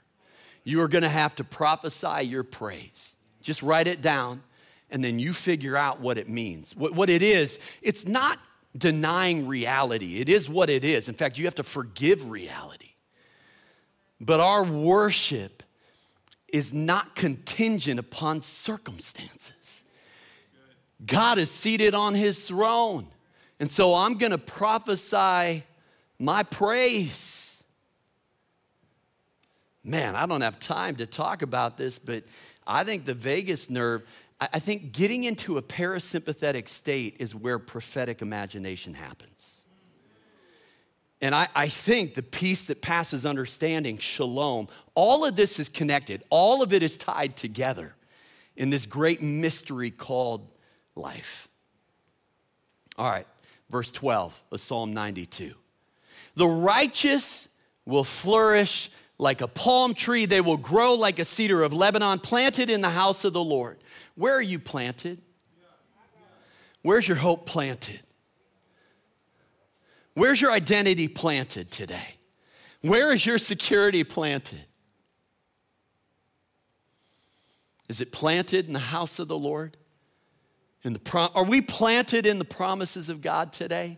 You 0.64 0.80
are 0.84 0.88
gonna 0.88 1.10
have 1.10 1.34
to 1.38 1.44
prophesy 1.44 2.28
your 2.28 2.44
praise. 2.44 3.16
Just 3.42 3.64
write 3.64 3.88
it 3.88 4.00
down 4.00 4.44
and 4.92 5.04
then 5.04 5.18
you 5.18 5.34
figure 5.34 5.76
out 5.76 6.00
what 6.00 6.20
it 6.20 6.30
means. 6.30 6.76
What, 6.76 6.94
what 6.94 7.10
it 7.10 7.24
is, 7.24 7.60
it's 7.82 8.08
not 8.08 8.38
denying 8.78 9.48
reality, 9.48 10.20
it 10.20 10.30
is 10.30 10.48
what 10.48 10.70
it 10.70 10.86
is. 10.86 11.10
In 11.10 11.16
fact, 11.16 11.40
you 11.40 11.46
have 11.46 11.56
to 11.56 11.64
forgive 11.64 12.30
reality. 12.30 12.92
But 14.22 14.40
our 14.40 14.64
worship 14.64 15.64
is 16.54 16.76
not 16.76 17.16
contingent 17.16 18.00
upon 18.00 18.44
circumstances. 18.44 19.84
God 21.04 21.40
is 21.40 21.50
seated 21.50 21.96
on 21.96 22.14
his 22.14 22.46
throne. 22.46 23.08
And 23.60 23.72
so 23.72 23.96
I'm 23.96 24.20
gonna 24.20 24.38
prophesy 24.38 25.64
my 26.20 26.44
praise. 26.44 27.46
Man, 29.88 30.18
I 30.18 30.26
don't 30.26 30.42
have 30.42 30.60
time 30.60 30.98
to 30.98 31.06
talk 31.06 31.42
about 31.42 31.78
this, 31.78 31.98
but 31.98 32.24
I 32.68 32.84
think 32.84 33.06
the 33.06 33.14
vagus 33.14 33.70
nerve, 33.70 34.04
I 34.40 34.60
think 34.60 34.92
getting 34.92 35.24
into 35.24 35.58
a 35.58 35.62
parasympathetic 35.62 36.68
state 36.68 37.16
is 37.20 37.34
where 37.34 37.58
prophetic 37.58 38.22
imagination 38.22 38.96
happens. 38.96 39.64
And 41.22 41.34
I, 41.34 41.48
I, 41.56 41.70
think 41.70 42.16
the 42.16 42.22
peace 42.22 42.66
that 42.66 42.82
passes 42.82 43.26
understanding, 43.26 43.98
shalom, 43.98 44.68
all 44.94 45.26
of 45.26 45.36
this 45.38 45.58
is 45.58 45.70
connected. 45.70 46.22
All 46.30 46.62
of 46.62 46.74
it 46.74 46.84
is 46.84 46.98
tied 46.98 47.38
together 47.38 47.96
in 48.58 48.70
this 48.70 48.86
great 48.86 49.22
mystery 49.22 49.90
called 49.90 50.48
life. 50.96 51.48
All 52.98 53.10
right, 53.10 53.26
verse 53.70 53.90
12 53.90 54.44
of 54.52 54.60
Psalm 54.60 54.94
92. 54.94 55.56
The 56.36 56.46
righteous 56.46 57.48
will 57.86 58.04
flourish 58.04 58.92
like 59.18 59.42
a 59.42 59.48
palm 59.48 59.94
tree, 59.94 60.26
they 60.26 60.42
will 60.42 60.58
grow 60.58 60.94
like 60.94 61.20
a 61.20 61.26
cedar 61.26 61.64
of 61.64 61.74
Lebanon, 61.74 62.20
planted 62.20 62.70
in 62.70 62.82
the 62.82 62.90
house 62.90 63.26
of 63.26 63.34
the 63.34 63.44
Lord. 63.44 63.78
Where 64.16 64.34
are 64.34 64.42
you 64.42 64.60
planted? 64.60 65.22
Where's 66.82 67.08
your 67.08 67.18
hope 67.18 67.46
planted? 67.46 68.00
Where's 70.14 70.42
your 70.42 70.52
identity 70.52 71.08
planted 71.08 71.72
today? 71.72 72.16
Where 72.82 73.12
is 73.12 73.26
your 73.26 73.38
security 73.38 74.04
planted? 74.04 74.64
Is 77.90 78.02
it 78.02 78.12
planted 78.12 78.68
in 78.68 78.74
the 78.74 78.80
house 78.80 79.20
of 79.20 79.28
the 79.28 79.38
Lord? 79.38 79.78
in 80.88 80.94
the 80.94 81.32
are 81.36 81.44
we 81.44 81.62
planted 81.62 82.26
in 82.26 82.40
the 82.40 82.46
promises 82.46 83.10
of 83.10 83.22
God 83.22 83.52
today? 83.52 83.98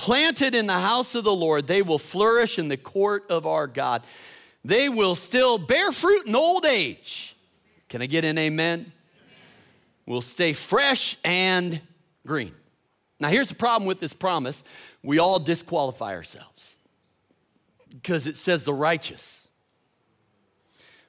Planted 0.00 0.54
in 0.54 0.66
the 0.66 0.78
house 0.78 1.14
of 1.14 1.24
the 1.24 1.34
Lord, 1.34 1.66
they 1.66 1.82
will 1.82 1.98
flourish 1.98 2.58
in 2.58 2.68
the 2.68 2.78
court 2.78 3.26
of 3.28 3.44
our 3.44 3.66
God. 3.66 4.02
They 4.64 4.88
will 4.88 5.14
still 5.14 5.58
bear 5.58 5.92
fruit 5.92 6.26
in 6.26 6.34
old 6.34 6.64
age. 6.64 7.36
Can 7.90 8.00
I 8.00 8.06
get 8.06 8.24
an 8.24 8.38
amen? 8.38 8.78
amen. 8.78 8.92
Will 10.06 10.22
stay 10.22 10.54
fresh 10.54 11.18
and 11.22 11.82
green. 12.26 12.54
Now, 13.20 13.28
here's 13.28 13.50
the 13.50 13.54
problem 13.54 13.86
with 13.86 14.00
this 14.00 14.14
promise 14.14 14.64
we 15.02 15.18
all 15.18 15.38
disqualify 15.38 16.14
ourselves 16.14 16.78
because 17.90 18.26
it 18.26 18.36
says 18.36 18.64
the 18.64 18.72
righteous. 18.72 19.48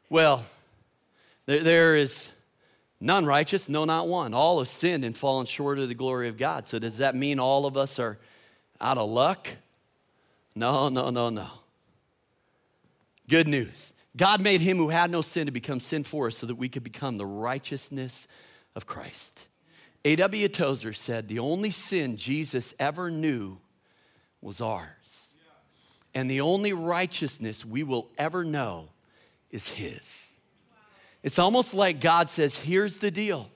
Well, 0.10 0.43
there, 1.45 1.63
there 1.63 1.95
is 1.95 2.30
none 2.99 3.25
righteous, 3.25 3.69
no, 3.69 3.86
not 3.86 4.10
one. 4.10 4.34
All 4.34 4.60
have 4.60 4.67
sinned 4.67 5.06
and 5.06 5.17
fallen 5.17 5.45
short 5.45 5.80
of 5.80 5.88
the 5.88 5.95
glory 5.95 6.27
of 6.27 6.38
God. 6.38 6.67
So, 6.67 6.77
does 6.77 6.97
that 6.97 7.15
mean 7.15 7.39
all 7.39 7.65
of 7.65 7.77
us 7.77 7.97
are 7.97 8.17
out 8.81 8.97
of 8.97 9.09
luck? 9.09 9.47
No, 10.55 10.89
no, 10.89 11.09
no, 11.09 11.29
no. 11.29 11.47
Good 13.29 13.47
news. 13.47 13.93
God 14.17 14.41
made 14.41 14.59
him 14.59 14.77
who 14.77 14.89
had 14.89 15.09
no 15.09 15.21
sin 15.21 15.45
to 15.45 15.51
become 15.51 15.79
sin 15.79 16.03
for 16.03 16.27
us 16.27 16.37
so 16.37 16.47
that 16.47 16.55
we 16.55 16.67
could 16.67 16.83
become 16.83 17.15
the 17.15 17.25
righteousness 17.25 18.27
of 18.75 18.85
Christ. 18.85 19.47
A.W. 20.03 20.47
Tozer 20.49 20.93
said, 20.93 21.27
The 21.27 21.39
only 21.39 21.69
sin 21.69 22.17
Jesus 22.17 22.73
ever 22.79 23.09
knew 23.09 23.59
was 24.41 24.59
ours. 24.59 25.29
And 26.13 26.29
the 26.29 26.41
only 26.41 26.73
righteousness 26.73 27.63
we 27.63 27.83
will 27.83 28.09
ever 28.17 28.43
know 28.43 28.89
is 29.49 29.69
His. 29.69 30.37
It's 31.23 31.39
almost 31.39 31.73
like 31.73 32.01
God 32.01 32.29
says, 32.29 32.57
Here's 32.57 32.97
the 32.97 33.11
deal. 33.11 33.49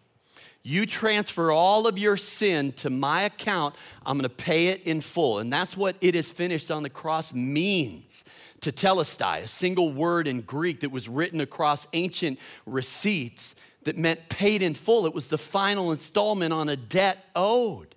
You 0.67 0.88
transfer 0.88 1.51
all 1.51 1.86
of 1.86 1.99
your 1.99 2.17
sin 2.17 2.71
to 2.78 2.89
my 2.89 3.21
account, 3.21 3.75
I'm 4.04 4.17
gonna 4.17 4.30
pay 4.30 4.69
it 4.69 4.82
in 4.82 4.99
full. 4.99 5.38
And 5.38 5.54
that's 5.54 5.78
what 5.78 5.95
it 6.01 6.15
is 6.15 6.32
finished 6.32 6.71
on 6.71 6.82
the 6.82 6.89
cross 6.89 7.36
means 7.36 8.25
tetelestai, 8.62 9.43
a 9.43 9.47
single 9.47 9.93
word 9.93 10.28
in 10.28 10.41
Greek 10.41 10.80
that 10.80 10.89
was 10.89 11.08
written 11.08 11.39
across 11.39 11.86
ancient 11.93 12.39
receipts 12.65 13.54
that 13.84 13.95
meant 13.95 14.28
paid 14.28 14.63
in 14.63 14.73
full. 14.73 15.06
It 15.06 15.13
was 15.13 15.28
the 15.28 15.38
final 15.38 15.91
installment 15.91 16.51
on 16.51 16.67
a 16.67 16.75
debt 16.75 17.23
owed. 17.36 17.93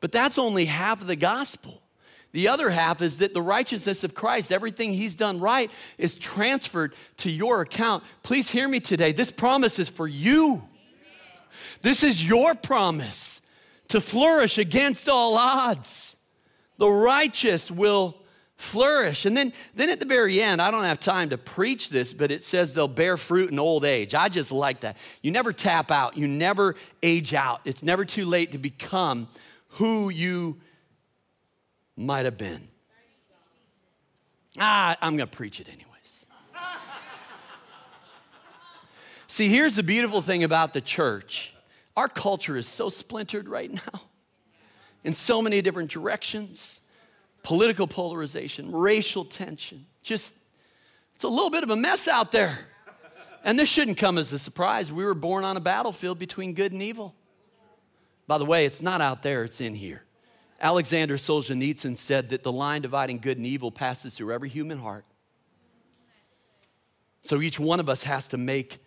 But 0.00 0.12
that's 0.12 0.38
only 0.38 0.66
half 0.66 1.00
of 1.00 1.08
the 1.08 1.16
gospel. 1.16 1.82
The 2.30 2.46
other 2.46 2.70
half 2.70 3.02
is 3.02 3.16
that 3.16 3.34
the 3.34 3.42
righteousness 3.42 4.04
of 4.04 4.14
Christ, 4.14 4.52
everything 4.52 4.92
he's 4.92 5.16
done 5.16 5.40
right, 5.40 5.72
is 5.98 6.14
transferred 6.14 6.94
to 7.16 7.30
your 7.32 7.62
account. 7.62 8.04
Please 8.22 8.48
hear 8.48 8.68
me 8.68 8.78
today. 8.78 9.10
This 9.10 9.32
promise 9.32 9.80
is 9.80 9.90
for 9.90 10.06
you. 10.06 10.62
This 11.82 12.02
is 12.02 12.26
your 12.26 12.54
promise 12.54 13.40
to 13.88 14.00
flourish 14.00 14.58
against 14.58 15.08
all 15.08 15.36
odds. 15.36 16.16
The 16.78 16.88
righteous 16.88 17.70
will 17.70 18.16
flourish. 18.56 19.24
And 19.24 19.36
then, 19.36 19.52
then 19.74 19.88
at 19.88 20.00
the 20.00 20.06
very 20.06 20.40
end, 20.40 20.60
I 20.60 20.70
don't 20.70 20.84
have 20.84 21.00
time 21.00 21.30
to 21.30 21.38
preach 21.38 21.88
this, 21.88 22.12
but 22.12 22.30
it 22.30 22.44
says 22.44 22.74
they'll 22.74 22.88
bear 22.88 23.16
fruit 23.16 23.50
in 23.50 23.58
old 23.58 23.84
age. 23.84 24.14
I 24.14 24.28
just 24.28 24.52
like 24.52 24.80
that. 24.80 24.96
You 25.22 25.30
never 25.32 25.52
tap 25.52 25.90
out, 25.90 26.16
you 26.16 26.28
never 26.28 26.76
age 27.02 27.34
out. 27.34 27.60
It's 27.64 27.82
never 27.82 28.04
too 28.04 28.26
late 28.26 28.52
to 28.52 28.58
become 28.58 29.28
who 29.74 30.10
you 30.10 30.60
might 31.96 32.26
have 32.26 32.36
been. 32.38 32.68
Ah, 34.58 34.96
I'm 35.00 35.16
going 35.16 35.28
to 35.28 35.36
preach 35.36 35.60
it 35.60 35.68
anyways. 35.68 35.89
See, 39.40 39.48
here's 39.48 39.74
the 39.74 39.82
beautiful 39.82 40.20
thing 40.20 40.44
about 40.44 40.74
the 40.74 40.82
church 40.82 41.54
our 41.96 42.08
culture 42.08 42.58
is 42.58 42.68
so 42.68 42.90
splintered 42.90 43.48
right 43.48 43.72
now 43.72 44.02
in 45.02 45.14
so 45.14 45.40
many 45.40 45.62
different 45.62 45.90
directions 45.90 46.82
political 47.42 47.86
polarization, 47.86 48.70
racial 48.70 49.24
tension. 49.24 49.86
Just, 50.02 50.34
it's 51.14 51.24
a 51.24 51.28
little 51.28 51.48
bit 51.48 51.62
of 51.62 51.70
a 51.70 51.76
mess 51.76 52.06
out 52.06 52.32
there. 52.32 52.66
And 53.42 53.58
this 53.58 53.66
shouldn't 53.66 53.96
come 53.96 54.18
as 54.18 54.30
a 54.34 54.38
surprise. 54.38 54.92
We 54.92 55.06
were 55.06 55.14
born 55.14 55.42
on 55.42 55.56
a 55.56 55.60
battlefield 55.60 56.18
between 56.18 56.52
good 56.52 56.72
and 56.72 56.82
evil. 56.82 57.14
By 58.26 58.36
the 58.36 58.44
way, 58.44 58.66
it's 58.66 58.82
not 58.82 59.00
out 59.00 59.22
there, 59.22 59.44
it's 59.44 59.62
in 59.62 59.74
here. 59.74 60.02
Alexander 60.60 61.16
Solzhenitsyn 61.16 61.96
said 61.96 62.28
that 62.28 62.42
the 62.42 62.52
line 62.52 62.82
dividing 62.82 63.20
good 63.20 63.38
and 63.38 63.46
evil 63.46 63.70
passes 63.70 64.16
through 64.16 64.34
every 64.34 64.50
human 64.50 64.80
heart. 64.80 65.06
So 67.24 67.40
each 67.40 67.58
one 67.58 67.80
of 67.80 67.88
us 67.88 68.02
has 68.02 68.28
to 68.28 68.36
make 68.36 68.80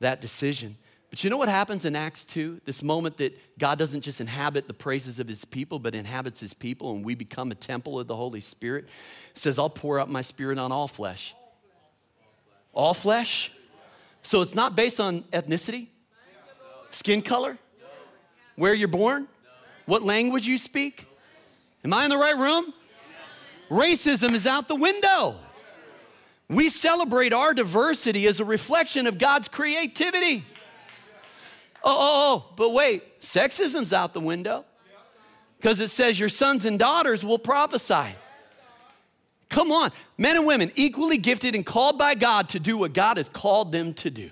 that 0.00 0.20
decision. 0.20 0.76
But 1.10 1.22
you 1.22 1.30
know 1.30 1.36
what 1.36 1.48
happens 1.48 1.84
in 1.84 1.94
Acts 1.94 2.24
2? 2.24 2.62
This 2.64 2.82
moment 2.82 3.18
that 3.18 3.38
God 3.58 3.78
doesn't 3.78 4.00
just 4.00 4.20
inhabit 4.20 4.66
the 4.66 4.74
praises 4.74 5.20
of 5.20 5.28
his 5.28 5.44
people, 5.44 5.78
but 5.78 5.94
inhabits 5.94 6.40
his 6.40 6.54
people, 6.54 6.94
and 6.96 7.04
we 7.04 7.14
become 7.14 7.52
a 7.52 7.54
temple 7.54 8.00
of 8.00 8.08
the 8.08 8.16
Holy 8.16 8.40
Spirit. 8.40 8.86
It 9.30 9.38
says, 9.38 9.56
I'll 9.56 9.70
pour 9.70 10.00
out 10.00 10.10
my 10.10 10.22
spirit 10.22 10.58
on 10.58 10.72
all 10.72 10.88
flesh. 10.88 11.34
All 12.72 12.94
flesh? 12.94 13.52
So 14.22 14.42
it's 14.42 14.56
not 14.56 14.74
based 14.74 14.98
on 14.98 15.20
ethnicity, 15.32 15.86
skin 16.90 17.22
color, 17.22 17.58
where 18.56 18.74
you're 18.74 18.88
born, 18.88 19.28
what 19.86 20.02
language 20.02 20.48
you 20.48 20.58
speak. 20.58 21.06
Am 21.84 21.92
I 21.92 22.04
in 22.04 22.10
the 22.10 22.16
right 22.16 22.36
room? 22.36 22.72
Racism 23.70 24.34
is 24.34 24.46
out 24.46 24.66
the 24.66 24.74
window. 24.74 25.36
We 26.48 26.68
celebrate 26.68 27.32
our 27.32 27.54
diversity 27.54 28.26
as 28.26 28.40
a 28.40 28.44
reflection 28.44 29.06
of 29.06 29.18
God's 29.18 29.48
creativity. 29.48 30.44
Oh, 31.82 31.96
oh, 31.98 32.46
oh, 32.48 32.52
but 32.56 32.72
wait, 32.72 33.20
sexism's 33.20 33.92
out 33.92 34.14
the 34.14 34.20
window 34.20 34.64
because 35.56 35.80
it 35.80 35.90
says 35.90 36.18
your 36.18 36.28
sons 36.28 36.64
and 36.64 36.78
daughters 36.78 37.24
will 37.24 37.38
prophesy. 37.38 38.14
Come 39.48 39.70
on, 39.70 39.90
men 40.18 40.36
and 40.36 40.46
women, 40.46 40.72
equally 40.74 41.18
gifted 41.18 41.54
and 41.54 41.64
called 41.64 41.98
by 41.98 42.14
God 42.14 42.48
to 42.50 42.60
do 42.60 42.76
what 42.76 42.92
God 42.92 43.18
has 43.18 43.28
called 43.28 43.70
them 43.70 43.94
to 43.94 44.10
do. 44.10 44.30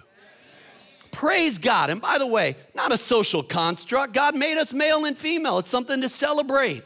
Praise 1.13 1.59
God. 1.59 1.91
And 1.91 2.01
by 2.01 2.19
the 2.19 2.27
way, 2.27 2.57
not 2.75 2.93
a 2.93 2.99
social 2.99 3.43
construct. 3.43 4.15
God 4.15 4.35
made 4.35 4.59
us 4.59 4.73
male 4.73 5.05
and 5.05 5.17
female, 5.17 5.59
it's 5.59 5.69
something 5.69 6.01
to 6.01 6.09
celebrate. 6.09 6.83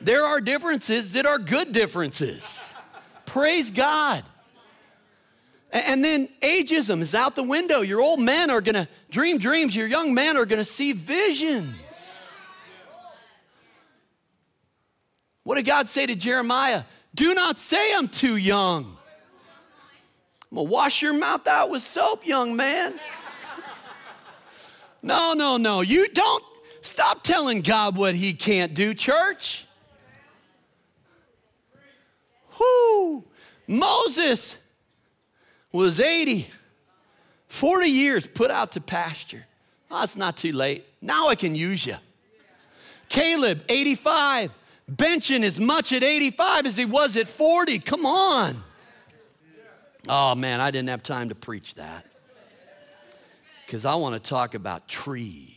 There 0.00 0.24
are 0.24 0.40
differences 0.40 1.12
that 1.12 1.26
are 1.26 1.38
good 1.38 1.72
differences. 1.72 2.74
Praise 3.24 3.70
God. 3.70 4.24
And 5.92 6.02
then 6.02 6.26
ageism 6.40 7.02
is 7.02 7.14
out 7.14 7.36
the 7.36 7.42
window. 7.42 7.82
Your 7.82 8.00
old 8.00 8.18
men 8.18 8.50
are 8.50 8.62
gonna 8.62 8.88
dream 9.10 9.36
dreams, 9.36 9.76
your 9.76 9.86
young 9.86 10.14
men 10.14 10.38
are 10.38 10.46
gonna 10.46 10.64
see 10.64 10.94
visions. 10.94 12.40
What 15.42 15.56
did 15.56 15.66
God 15.66 15.90
say 15.90 16.06
to 16.06 16.14
Jeremiah? 16.16 16.84
Do 17.14 17.34
not 17.34 17.58
say 17.58 17.94
I'm 17.94 18.08
too 18.08 18.38
young. 18.38 18.96
I'm 20.50 20.56
gonna 20.56 20.70
wash 20.70 21.02
your 21.02 21.12
mouth 21.12 21.46
out 21.46 21.70
with 21.70 21.82
soap, 21.82 22.26
young 22.26 22.56
man. 22.56 22.94
No, 25.02 25.34
no, 25.34 25.58
no. 25.58 25.82
You 25.82 26.08
don't 26.08 26.44
stop 26.80 27.22
telling 27.22 27.60
God 27.60 27.98
what 27.98 28.14
he 28.14 28.32
can't 28.32 28.72
do, 28.72 28.94
church. 28.94 29.66
Whoo! 32.58 33.24
Moses 33.66 34.56
was 35.72 36.00
80, 36.00 36.48
40 37.48 37.86
years 37.86 38.26
put 38.26 38.50
out 38.50 38.72
to 38.72 38.80
pasture. 38.80 39.46
Oh, 39.90 40.02
it's 40.02 40.16
not 40.16 40.36
too 40.36 40.52
late. 40.52 40.86
Now 41.00 41.28
I 41.28 41.34
can 41.34 41.54
use 41.54 41.86
you. 41.86 41.96
Caleb, 43.08 43.62
85, 43.68 44.50
benching 44.90 45.42
as 45.42 45.60
much 45.60 45.92
at 45.92 46.02
85 46.02 46.66
as 46.66 46.76
he 46.76 46.84
was 46.84 47.16
at 47.16 47.28
40. 47.28 47.78
Come 47.80 48.06
on. 48.06 48.62
Oh 50.08 50.34
man, 50.34 50.60
I 50.60 50.70
didn't 50.70 50.88
have 50.88 51.02
time 51.02 51.28
to 51.28 51.34
preach 51.34 51.74
that 51.76 52.06
because 53.66 53.84
I 53.84 53.94
want 53.94 54.14
to 54.14 54.30
talk 54.30 54.54
about 54.54 54.88
trees. 54.88 55.48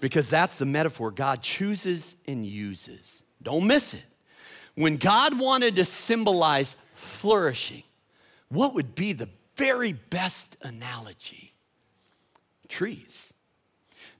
Because 0.00 0.28
that's 0.28 0.58
the 0.58 0.66
metaphor 0.66 1.10
God 1.10 1.42
chooses 1.42 2.16
and 2.26 2.44
uses. 2.44 3.22
Don't 3.42 3.66
miss 3.66 3.94
it. 3.94 4.04
When 4.74 4.96
God 4.96 5.38
wanted 5.38 5.76
to 5.76 5.84
symbolize 5.84 6.76
flourishing, 6.94 7.82
what 8.48 8.74
would 8.74 8.94
be 8.94 9.12
the 9.12 9.28
very 9.56 9.92
best 9.92 10.56
analogy? 10.62 11.52
Trees. 12.68 13.34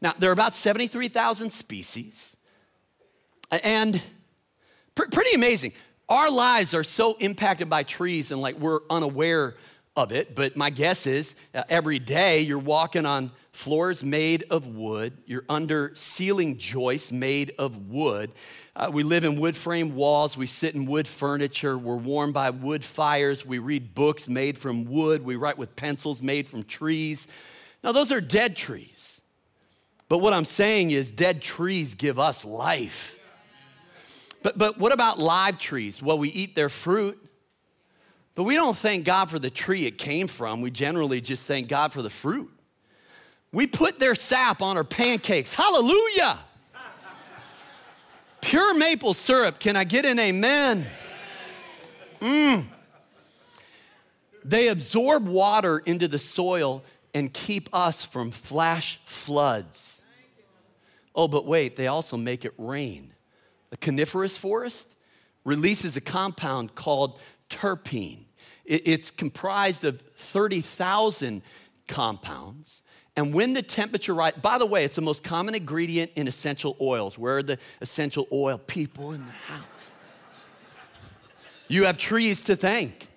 Now, 0.01 0.15
there 0.19 0.31
are 0.31 0.33
about 0.33 0.55
73,000 0.55 1.51
species, 1.51 2.37
and 3.51 4.03
pretty 4.95 5.35
amazing. 5.35 5.73
Our 6.09 6.31
lives 6.31 6.75
are 6.75 6.85
so 6.85 7.17
impacted 7.19 7.71
by 7.71 7.85
trees, 7.85 8.31
and 8.31 8.41
like 8.41 8.59
we're 8.59 8.81
unaware 8.91 9.55
of 9.97 10.13
it, 10.13 10.35
but 10.35 10.57
my 10.57 10.71
guess 10.71 11.07
is 11.07 11.35
uh, 11.55 11.63
every 11.69 11.99
day 11.99 12.41
you're 12.41 12.59
walking 12.59 13.05
on 13.05 13.31
floors 13.53 14.03
made 14.03 14.45
of 14.51 14.67
wood, 14.67 15.13
you're 15.27 15.45
under 15.49 15.93
ceiling 15.95 16.57
joists 16.57 17.13
made 17.13 17.53
of 17.59 17.91
wood. 17.91 18.33
Uh, 18.75 18.91
we 18.91 19.03
live 19.03 19.25
in 19.25 19.39
wood 19.39 19.55
frame 19.55 19.95
walls, 19.95 20.37
we 20.37 20.47
sit 20.47 20.75
in 20.75 20.87
wood 20.87 21.07
furniture, 21.07 21.77
we're 21.77 21.97
warmed 21.97 22.33
by 22.33 22.49
wood 22.49 22.83
fires, 22.83 23.45
we 23.45 23.59
read 23.59 23.95
books 23.95 24.29
made 24.29 24.57
from 24.57 24.87
wood, 24.87 25.23
we 25.23 25.37
write 25.37 25.59
with 25.59 25.77
pencils 25.77 26.23
made 26.23 26.49
from 26.49 26.63
trees. 26.63 27.29
Now, 27.85 27.93
those 27.93 28.11
are 28.11 28.21
dead 28.21 28.57
trees. 28.57 29.21
But 30.09 30.19
what 30.19 30.33
I'm 30.33 30.45
saying 30.45 30.91
is, 30.91 31.11
dead 31.11 31.43
trees 31.43 31.95
give 31.95 32.19
us 32.19 32.45
life. 32.45 33.19
But, 34.43 34.59
but 34.59 34.79
what 34.79 34.93
about 34.93 35.19
live 35.19 35.59
trees? 35.59 36.03
Well, 36.03 36.19
we 36.19 36.29
eat 36.31 36.55
their 36.55 36.69
fruit, 36.69 37.19
but 38.35 38.45
we 38.45 38.55
don't 38.55 38.77
thank 38.77 39.05
God 39.05 39.31
for 39.31 39.39
the 39.39 39.51
tree 39.51 39.87
it 39.87 39.99
came 39.99 40.27
from. 40.27 40.61
We 40.61 40.71
generally 40.71 41.21
just 41.21 41.47
thank 41.47 41.69
God 41.69 41.93
for 41.93 42.03
the 42.03 42.11
fruit. 42.11 42.51
We 43.53 43.67
put 43.67 43.99
their 43.99 44.15
sap 44.15 44.63
on 44.63 44.77
our 44.77 44.85
pancakes. 44.85 45.55
Hallelujah! 45.55 46.39
Pure 48.41 48.79
maple 48.79 49.15
syrup. 49.15 49.61
Can 49.61 49.77
I 49.77 49.85
get 49.85 50.05
an 50.05 50.19
amen? 50.19 50.87
Mm. 52.21 52.65
They 54.45 54.69
absorb 54.69 55.27
water 55.27 55.79
into 55.79 56.09
the 56.09 56.19
soil 56.19 56.83
and 57.15 57.33
keep 57.33 57.69
us 57.73 58.05
from 58.05 58.31
flash 58.31 59.01
floods. 59.05 60.03
Oh, 61.15 61.29
but 61.29 61.47
wait, 61.47 61.77
they 61.77 61.87
also 61.87 62.17
make 62.17 62.45
it 62.45 62.55
rain. 62.57 63.13
A 63.71 63.77
coniferous 63.77 64.39
forest 64.39 64.97
releases 65.45 65.97
a 65.97 66.01
compound 66.01 66.75
called 66.75 67.21
terpene. 67.51 68.22
It's 68.73 69.11
comprised 69.11 69.85
of 69.85 70.01
30,000 70.01 71.43
compounds. 71.89 72.83
And 73.15 73.35
when 73.35 73.53
the 73.53 73.61
temperature 73.61 74.15
rise, 74.15 74.33
by 74.35 74.57
the 74.57 74.65
way, 74.65 74.85
it's 74.85 74.97
the 74.97 75.03
most 75.03 75.23
common 75.23 75.55
ingredient 75.55 76.13
in 76.17 76.27
essential 76.27 76.77
oils. 76.81 77.19
Where 77.19 77.39
are 77.39 77.43
the 77.43 77.59
essential 77.83 78.27
oil 78.33 78.57
people 78.57 79.13
in 79.13 79.27
the 79.27 79.33
house? 79.33 79.93
You 81.69 81.85
have 81.85 81.99
trees 81.99 82.41
to 82.45 82.57
thank. 82.57 83.09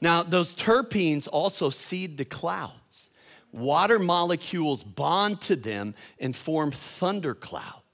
Now, 0.00 0.24
those 0.24 0.56
terpenes 0.56 1.28
also 1.30 1.70
seed 1.70 2.16
the 2.18 2.24
clouds. 2.24 3.10
Water 3.52 4.00
molecules 4.00 4.82
bond 4.82 5.40
to 5.42 5.54
them 5.54 5.94
and 6.18 6.34
form 6.34 6.72
thunderclouds. 6.72 7.87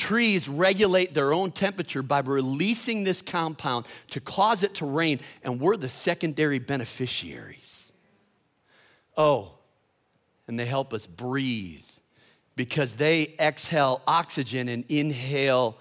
Trees 0.00 0.48
regulate 0.48 1.12
their 1.12 1.30
own 1.30 1.52
temperature 1.52 2.02
by 2.02 2.20
releasing 2.20 3.04
this 3.04 3.20
compound 3.20 3.84
to 4.06 4.18
cause 4.18 4.62
it 4.62 4.76
to 4.76 4.86
rain, 4.86 5.20
and 5.44 5.60
we're 5.60 5.76
the 5.76 5.90
secondary 5.90 6.58
beneficiaries. 6.58 7.92
Oh, 9.14 9.58
and 10.48 10.58
they 10.58 10.64
help 10.64 10.94
us 10.94 11.06
breathe 11.06 11.84
because 12.56 12.96
they 12.96 13.34
exhale 13.38 14.00
oxygen 14.06 14.70
and 14.70 14.86
inhale 14.88 15.76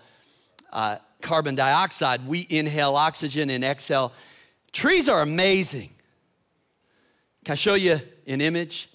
uh, 0.73 0.97
carbon 1.21 1.55
dioxide. 1.55 2.27
We 2.27 2.45
inhale 2.49 2.97
oxygen 2.97 3.49
and 3.49 3.63
exhale. 3.63 4.11
Trees 4.73 5.07
are 5.07 5.21
amazing. 5.21 5.91
Can 7.45 7.53
I 7.53 7.55
show 7.55 7.75
you 7.75 8.01
an 8.27 8.41
image? 8.41 8.89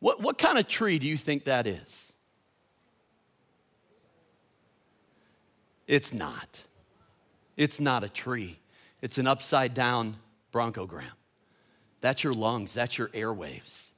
What, 0.00 0.20
what 0.20 0.38
kind 0.38 0.58
of 0.58 0.66
tree 0.66 0.98
do 0.98 1.06
you 1.06 1.16
think 1.16 1.44
that 1.44 1.68
is? 1.68 2.11
It's 5.92 6.14
not. 6.14 6.64
It's 7.58 7.78
not 7.78 8.02
a 8.02 8.08
tree. 8.08 8.58
It's 9.02 9.18
an 9.18 9.26
upside 9.26 9.74
down 9.74 10.16
bronchogram. 10.50 11.12
That's 12.00 12.24
your 12.24 12.32
lungs, 12.32 12.72
that's 12.72 12.96
your 12.96 13.08
airwaves. 13.08 13.92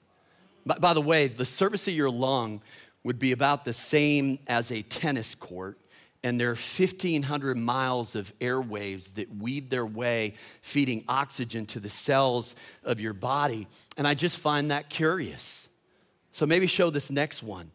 By, 0.66 0.78
by 0.78 0.92
the 0.92 1.00
way, 1.00 1.28
the 1.28 1.44
surface 1.44 1.86
of 1.86 1.94
your 1.94 2.10
lung 2.10 2.62
would 3.04 3.20
be 3.20 3.30
about 3.30 3.64
the 3.64 3.72
same 3.72 4.40
as 4.48 4.72
a 4.72 4.82
tennis 4.82 5.36
court 5.36 5.78
and 6.24 6.40
there 6.40 6.48
are 6.48 6.56
1,500 6.56 7.56
miles 7.56 8.16
of 8.16 8.36
airwaves 8.40 9.14
that 9.14 9.32
weave 9.36 9.68
their 9.68 9.86
way, 9.86 10.34
feeding 10.62 11.04
oxygen 11.06 11.64
to 11.66 11.78
the 11.78 11.90
cells 11.90 12.56
of 12.82 12.98
your 12.98 13.12
body. 13.12 13.68
And 13.96 14.08
I 14.08 14.14
just 14.14 14.38
find 14.38 14.70
that 14.72 14.90
curious. 14.90 15.68
So 16.32 16.44
maybe 16.44 16.66
show 16.66 16.90
this 16.90 17.10
next 17.10 17.44
one 17.44 17.70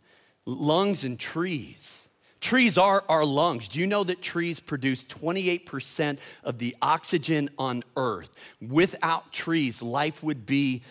lungs 0.46 1.06
and 1.06 1.18
trees. 1.18 2.09
Trees 2.42 2.78
are 2.78 3.04
our 3.10 3.26
lungs. 3.26 3.68
Do 3.68 3.80
you 3.80 3.88
know 3.88 4.04
that 4.06 4.22
trees 4.22 4.60
produce 4.60 5.04
28% 5.06 6.20
of 6.44 6.58
the 6.58 6.76
oxygen 6.82 7.50
on 7.58 7.84
earth? 7.98 8.30
Without 8.62 9.34
trees, 9.34 9.82
life 9.82 10.24
would 10.24 10.46
be 10.46 10.82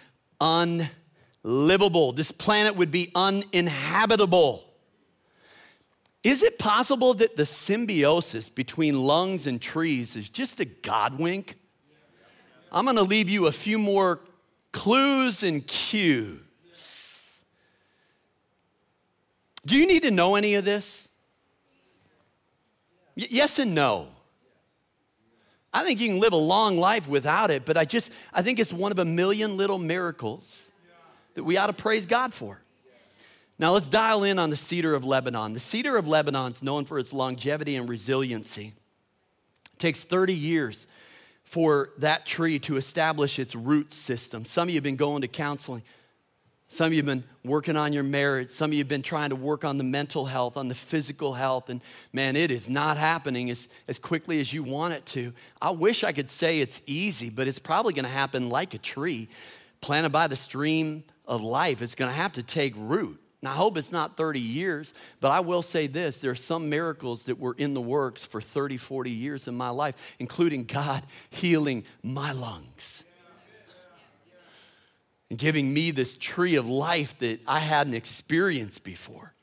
unlivable. 0.41 2.13
This 2.13 2.33
planet 2.33 2.77
would 2.77 2.91
be 2.91 3.11
uninhabitable. 3.15 4.65
Is 6.23 6.43
it 6.43 6.59
possible 6.59 7.15
that 7.15 7.37
the 7.37 7.47
symbiosis 7.47 8.51
between 8.51 9.03
lungs 9.03 9.47
and 9.47 9.61
trees 9.61 10.17
is 10.17 10.29
just 10.29 10.61
a 10.61 10.67
God 10.67 11.19
wink? 11.19 11.57
I'm 12.71 12.85
gonna 12.85 13.01
leave 13.01 13.31
you 13.31 13.47
a 13.47 13.53
few 13.53 13.79
more 13.79 14.21
clues 14.73 15.43
and 15.43 15.67
cues. 15.67 17.45
Do 19.65 19.77
you 19.77 19.87
need 19.87 20.03
to 20.03 20.11
know 20.11 20.35
any 20.35 20.55
of 20.55 20.65
this? 20.67 21.11
Y- 23.19 23.27
yes 23.31 23.59
and 23.59 23.75
no. 23.75 24.09
I 25.73 25.85
think 25.85 26.01
you 26.01 26.09
can 26.09 26.21
live 26.21 26.33
a 26.33 26.37
long 26.37 26.79
life 26.79 27.09
without 27.09 27.51
it, 27.51 27.67
but 27.67 27.77
I 27.77 27.85
just, 27.85 28.13
I 28.33 28.41
think 28.41 28.59
it's 28.59 28.73
one 28.73 28.91
of 28.91 28.99
a 28.99 29.05
million 29.05 29.57
little 29.57 29.79
miracles 29.79 30.71
that 31.35 31.45
we 31.45 31.57
ought 31.57 31.67
to 31.67 31.73
praise 31.73 32.07
God 32.07 32.33
for. 32.33 32.63
Now 33.59 33.73
let's 33.73 33.89
dial 33.89 34.23
in 34.23 34.39
on 34.39 34.51
the 34.51 34.57
cedar 34.57 34.95
of 34.95 35.05
Lebanon. 35.05 35.53
The 35.53 35.61
cedar 35.61 35.97
of 35.97 36.07
Lebanon 36.07 36.53
is 36.53 36.63
known 36.63 36.85
for 36.85 36.99
its 36.99 37.13
longevity 37.13 37.77
and 37.77 37.89
resiliency. 37.89 38.73
It 39.73 39.79
takes 39.79 40.05
30 40.05 40.33
years 40.33 40.87
for 41.43 41.91
that 41.99 42.25
tree 42.25 42.59
to 42.61 42.77
establish 42.77 43.39
its 43.39 43.55
root 43.55 43.93
system. 43.93 44.45
Some 44.45 44.69
of 44.69 44.71
you 44.71 44.77
have 44.77 44.85
been 44.85 44.97
going 44.97 45.23
to 45.23 45.29
counseling. 45.29 45.83
Some 46.71 46.89
of 46.89 46.93
you 46.93 46.99
have 46.99 47.07
been 47.07 47.25
working 47.45 47.77
on 47.77 47.95
your 47.95 48.03
marriage. 48.03 48.51
Some 48.51 48.71
of 48.71 48.75
you 48.75 48.81
have 48.81 48.89
been 48.89 49.03
trying 49.03 49.31
to 49.31 49.37
work 49.37 49.65
on 49.65 49.79
the 49.79 49.85
mental 49.85 50.27
health, 50.27 50.59
on 50.59 50.69
the 50.69 50.75
physical 50.75 51.33
health. 51.33 51.71
And 51.71 51.81
man, 52.13 52.37
it 52.37 52.51
is 52.51 52.69
not 52.69 52.99
happening 52.99 53.49
as, 53.49 53.71
as 53.89 53.99
quickly 53.99 54.39
as 54.39 54.53
you 54.53 54.63
want 54.63 54.93
it 54.93 55.07
to. 55.07 55.33
I 55.63 55.71
wish 55.71 56.05
I 56.05 56.13
could 56.13 56.29
say 56.29 56.61
it's 56.61 56.83
easy, 56.85 57.31
but 57.31 57.49
it's 57.49 57.59
probably 57.59 57.95
going 57.95 58.05
to 58.05 58.11
happen 58.11 58.51
like 58.51 58.75
a 58.75 58.79
tree 58.79 59.29
planted 59.81 60.11
by 60.11 60.27
the 60.29 60.37
stream 60.37 61.05
of 61.27 61.43
life. 61.43 61.81
It's 61.81 61.95
going 61.95 62.11
to 62.11 62.17
have 62.17 62.33
to 62.33 62.43
take 62.43 62.75
root. 62.77 63.19
Now, 63.41 63.53
I 63.53 63.55
hope 63.55 63.79
it's 63.79 63.93
not 63.93 64.19
30 64.19 64.39
years, 64.39 64.93
but 65.21 65.31
I 65.31 65.41
will 65.41 65.63
say 65.63 65.87
this 65.87 66.19
there 66.19 66.33
are 66.33 66.35
some 66.35 66.69
miracles 66.69 67.25
that 67.27 67.39
were 67.39 67.55
in 67.57 67.73
the 67.73 67.81
works 67.81 68.27
for 68.27 68.43
30, 68.43 68.77
40 68.77 69.11
years 69.11 69.49
in 69.49 69.55
my 69.55 69.71
life, 69.71 70.17
including 70.19 70.65
God 70.65 71.03
healing 71.31 71.85
my 72.03 72.33
lungs 72.33 73.07
and 75.31 75.39
giving 75.39 75.73
me 75.73 75.91
this 75.91 76.17
tree 76.17 76.57
of 76.57 76.69
life 76.69 77.19
that 77.19 77.43
I 77.47 77.61
hadn't 77.61 77.95
experienced 77.95 78.85
before. 78.85 79.35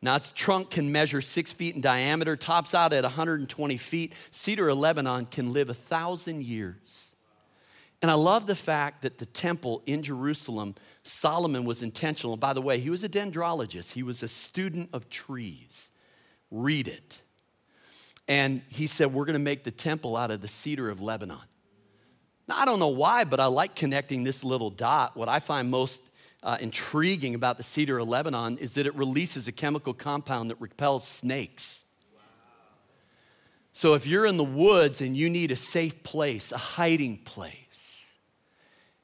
Now, 0.00 0.16
its 0.16 0.30
trunk 0.30 0.70
can 0.70 0.92
measure 0.92 1.20
six 1.20 1.52
feet 1.52 1.74
in 1.74 1.80
diameter, 1.80 2.36
tops 2.36 2.74
out 2.74 2.92
at 2.92 3.02
120 3.02 3.76
feet. 3.76 4.14
Cedar 4.30 4.68
of 4.68 4.78
Lebanon 4.78 5.26
can 5.26 5.52
live 5.52 5.68
a 5.68 5.74
thousand 5.74 6.44
years. 6.44 7.16
And 8.00 8.10
I 8.10 8.14
love 8.14 8.46
the 8.46 8.54
fact 8.54 9.02
that 9.02 9.18
the 9.18 9.26
temple 9.26 9.82
in 9.84 10.04
Jerusalem, 10.04 10.76
Solomon 11.02 11.64
was 11.64 11.82
intentional. 11.82 12.36
By 12.36 12.52
the 12.52 12.62
way, 12.62 12.78
he 12.78 12.90
was 12.90 13.02
a 13.02 13.08
dendrologist, 13.08 13.92
he 13.92 14.04
was 14.04 14.22
a 14.22 14.28
student 14.28 14.90
of 14.92 15.08
trees. 15.10 15.90
Read 16.50 16.86
it. 16.86 17.22
And 18.28 18.62
he 18.68 18.86
said, 18.86 19.12
We're 19.12 19.24
going 19.24 19.34
to 19.34 19.40
make 19.40 19.64
the 19.64 19.70
temple 19.70 20.16
out 20.16 20.30
of 20.30 20.42
the 20.42 20.48
cedar 20.48 20.88
of 20.90 21.02
Lebanon. 21.02 21.40
Now, 22.48 22.56
I 22.58 22.64
don't 22.64 22.78
know 22.78 22.88
why, 22.88 23.24
but 23.24 23.40
I 23.40 23.46
like 23.46 23.74
connecting 23.74 24.24
this 24.24 24.42
little 24.42 24.70
dot. 24.70 25.16
What 25.16 25.28
I 25.28 25.38
find 25.38 25.70
most 25.70 26.02
uh, 26.42 26.56
intriguing 26.60 27.34
about 27.34 27.58
the 27.58 27.62
cedar 27.62 27.98
of 27.98 28.08
Lebanon 28.08 28.56
is 28.56 28.74
that 28.74 28.86
it 28.86 28.94
releases 28.94 29.46
a 29.48 29.52
chemical 29.52 29.92
compound 29.92 30.50
that 30.50 30.60
repels 30.60 31.06
snakes. 31.06 31.84
So 33.72 33.94
if 33.94 34.06
you're 34.06 34.26
in 34.26 34.38
the 34.38 34.44
woods 34.44 35.00
and 35.00 35.16
you 35.16 35.28
need 35.30 35.50
a 35.50 35.56
safe 35.56 36.02
place, 36.02 36.50
a 36.50 36.58
hiding 36.58 37.18
place, 37.18 38.16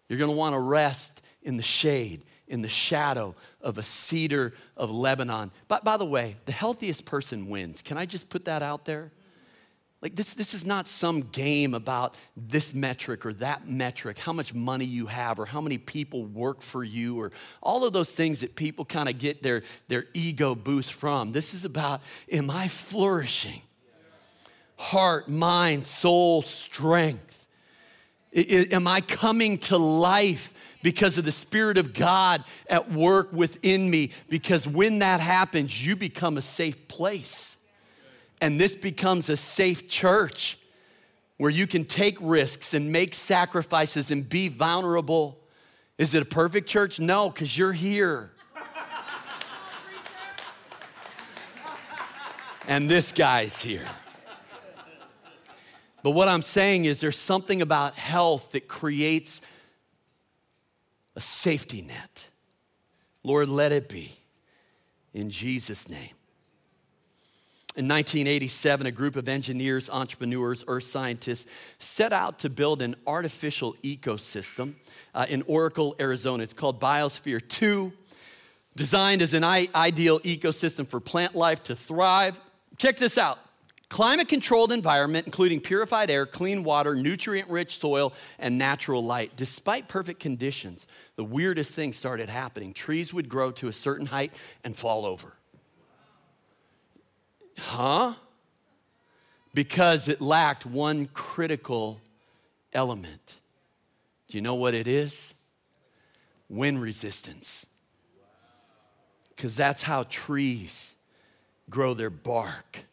you're 0.08 0.18
gonna 0.18 0.32
wanna 0.32 0.58
rest 0.58 1.22
in 1.42 1.56
the 1.56 1.62
shade, 1.62 2.24
in 2.48 2.62
the 2.62 2.68
shadow 2.68 3.34
of 3.60 3.78
a 3.78 3.82
cedar 3.82 4.52
of 4.76 4.90
Lebanon. 4.90 5.52
But 5.68 5.84
by 5.84 5.96
the 5.96 6.04
way, 6.06 6.36
the 6.46 6.52
healthiest 6.52 7.04
person 7.04 7.48
wins. 7.48 7.82
Can 7.82 7.98
I 7.98 8.06
just 8.06 8.30
put 8.30 8.46
that 8.46 8.62
out 8.62 8.84
there? 8.84 9.12
Like, 10.04 10.14
this, 10.14 10.34
this 10.34 10.54
is 10.54 10.64
not 10.64 10.86
some 10.86 11.22
game 11.22 11.74
about 11.74 12.16
this 12.36 12.72
metric 12.74 13.26
or 13.26 13.32
that 13.34 13.66
metric, 13.66 14.20
how 14.20 14.32
much 14.32 14.54
money 14.54 14.84
you 14.84 15.06
have, 15.06 15.40
or 15.40 15.46
how 15.46 15.60
many 15.60 15.78
people 15.78 16.24
work 16.26 16.60
for 16.60 16.84
you, 16.84 17.18
or 17.18 17.32
all 17.60 17.84
of 17.84 17.92
those 17.92 18.14
things 18.14 18.40
that 18.40 18.54
people 18.54 18.84
kind 18.84 19.08
of 19.08 19.18
get 19.18 19.42
their, 19.42 19.62
their 19.88 20.04
ego 20.14 20.54
boost 20.54 20.92
from. 20.92 21.32
This 21.32 21.54
is 21.54 21.64
about, 21.64 22.02
am 22.30 22.50
I 22.50 22.68
flourishing? 22.68 23.62
heart, 24.76 25.28
mind, 25.28 25.86
soul, 25.86 26.42
strength. 26.42 27.46
Am 28.34 28.86
I 28.86 29.00
coming 29.00 29.58
to 29.58 29.78
life 29.78 30.52
because 30.82 31.18
of 31.18 31.24
the 31.24 31.32
Spirit 31.32 31.78
of 31.78 31.94
God 31.94 32.44
at 32.68 32.90
work 32.90 33.32
within 33.32 33.88
me? 33.88 34.10
Because 34.28 34.66
when 34.66 34.98
that 34.98 35.20
happens, 35.20 35.84
you 35.84 35.94
become 35.94 36.36
a 36.36 36.42
safe 36.42 36.88
place. 36.88 37.56
And 38.40 38.60
this 38.60 38.76
becomes 38.76 39.28
a 39.28 39.36
safe 39.36 39.88
church 39.88 40.58
where 41.36 41.50
you 41.50 41.66
can 41.66 41.84
take 41.84 42.16
risks 42.20 42.74
and 42.74 42.92
make 42.92 43.14
sacrifices 43.14 44.10
and 44.10 44.28
be 44.28 44.48
vulnerable. 44.48 45.40
Is 45.98 46.14
it 46.14 46.22
a 46.22 46.26
perfect 46.26 46.68
church? 46.68 47.00
No, 47.00 47.30
because 47.30 47.56
you're 47.56 47.72
here. 47.72 48.30
and 52.68 52.88
this 52.88 53.12
guy's 53.12 53.60
here. 53.62 53.86
But 56.02 56.10
what 56.10 56.28
I'm 56.28 56.42
saying 56.42 56.84
is 56.84 57.00
there's 57.00 57.18
something 57.18 57.62
about 57.62 57.94
health 57.94 58.52
that 58.52 58.68
creates 58.68 59.40
a 61.16 61.20
safety 61.20 61.80
net. 61.80 62.28
Lord, 63.22 63.48
let 63.48 63.72
it 63.72 63.88
be 63.88 64.12
in 65.14 65.30
Jesus' 65.30 65.88
name. 65.88 66.13
In 67.76 67.88
1987, 67.88 68.86
a 68.86 68.92
group 68.92 69.16
of 69.16 69.28
engineers, 69.28 69.90
entrepreneurs, 69.90 70.64
earth 70.68 70.84
scientists 70.84 71.50
set 71.80 72.12
out 72.12 72.38
to 72.38 72.48
build 72.48 72.80
an 72.82 72.94
artificial 73.04 73.74
ecosystem 73.82 74.74
uh, 75.12 75.26
in 75.28 75.42
Oracle, 75.48 75.96
Arizona. 75.98 76.44
It's 76.44 76.52
called 76.52 76.80
Biosphere 76.80 77.46
2, 77.48 77.92
designed 78.76 79.22
as 79.22 79.34
an 79.34 79.42
ideal 79.42 80.20
ecosystem 80.20 80.86
for 80.86 81.00
plant 81.00 81.34
life 81.34 81.64
to 81.64 81.74
thrive. 81.74 82.38
Check 82.78 82.96
this 82.96 83.18
out 83.18 83.40
climate 83.88 84.28
controlled 84.28 84.70
environment, 84.70 85.26
including 85.26 85.60
purified 85.60 86.10
air, 86.10 86.26
clean 86.26 86.62
water, 86.62 86.94
nutrient 86.94 87.48
rich 87.48 87.78
soil, 87.78 88.12
and 88.38 88.56
natural 88.56 89.04
light. 89.04 89.32
Despite 89.34 89.88
perfect 89.88 90.20
conditions, 90.20 90.86
the 91.16 91.24
weirdest 91.24 91.74
things 91.74 91.96
started 91.96 92.28
happening. 92.28 92.72
Trees 92.72 93.12
would 93.12 93.28
grow 93.28 93.50
to 93.52 93.66
a 93.66 93.72
certain 93.72 94.06
height 94.06 94.32
and 94.62 94.76
fall 94.76 95.04
over. 95.04 95.34
Huh? 97.58 98.14
Because 99.52 100.08
it 100.08 100.20
lacked 100.20 100.66
one 100.66 101.08
critical 101.14 102.00
element. 102.72 103.40
Do 104.28 104.38
you 104.38 104.42
know 104.42 104.54
what 104.54 104.74
it 104.74 104.88
is? 104.88 105.34
Wind 106.48 106.82
resistance. 106.82 107.66
Because 109.34 109.56
that's 109.56 109.82
how 109.82 110.04
trees 110.04 110.94
grow 111.70 111.94
their 111.94 112.10
bark. 112.10 112.84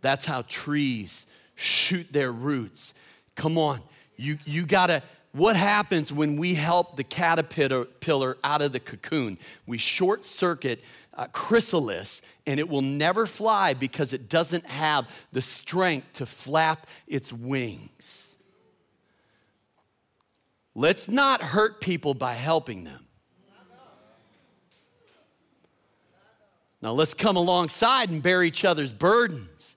That's 0.00 0.24
how 0.24 0.42
trees 0.42 1.26
shoot 1.54 2.12
their 2.12 2.32
roots. 2.32 2.94
Come 3.34 3.58
on, 3.58 3.80
you, 4.16 4.38
you 4.44 4.66
gotta, 4.66 5.02
what 5.38 5.56
happens 5.56 6.12
when 6.12 6.36
we 6.36 6.54
help 6.54 6.96
the 6.96 7.04
caterpillar 7.04 8.36
out 8.42 8.60
of 8.60 8.72
the 8.72 8.80
cocoon? 8.80 9.38
We 9.66 9.78
short 9.78 10.26
circuit 10.26 10.82
uh, 11.14 11.26
chrysalis 11.32 12.22
and 12.46 12.58
it 12.60 12.68
will 12.68 12.82
never 12.82 13.26
fly 13.26 13.74
because 13.74 14.12
it 14.12 14.28
doesn't 14.28 14.66
have 14.66 15.08
the 15.32 15.40
strength 15.40 16.14
to 16.14 16.26
flap 16.26 16.88
its 17.06 17.32
wings. 17.32 18.36
Let's 20.74 21.08
not 21.08 21.42
hurt 21.42 21.80
people 21.80 22.14
by 22.14 22.34
helping 22.34 22.84
them. 22.84 23.04
Now 26.80 26.92
let's 26.92 27.14
come 27.14 27.36
alongside 27.36 28.10
and 28.10 28.22
bear 28.22 28.42
each 28.42 28.64
other's 28.64 28.92
burdens. 28.92 29.76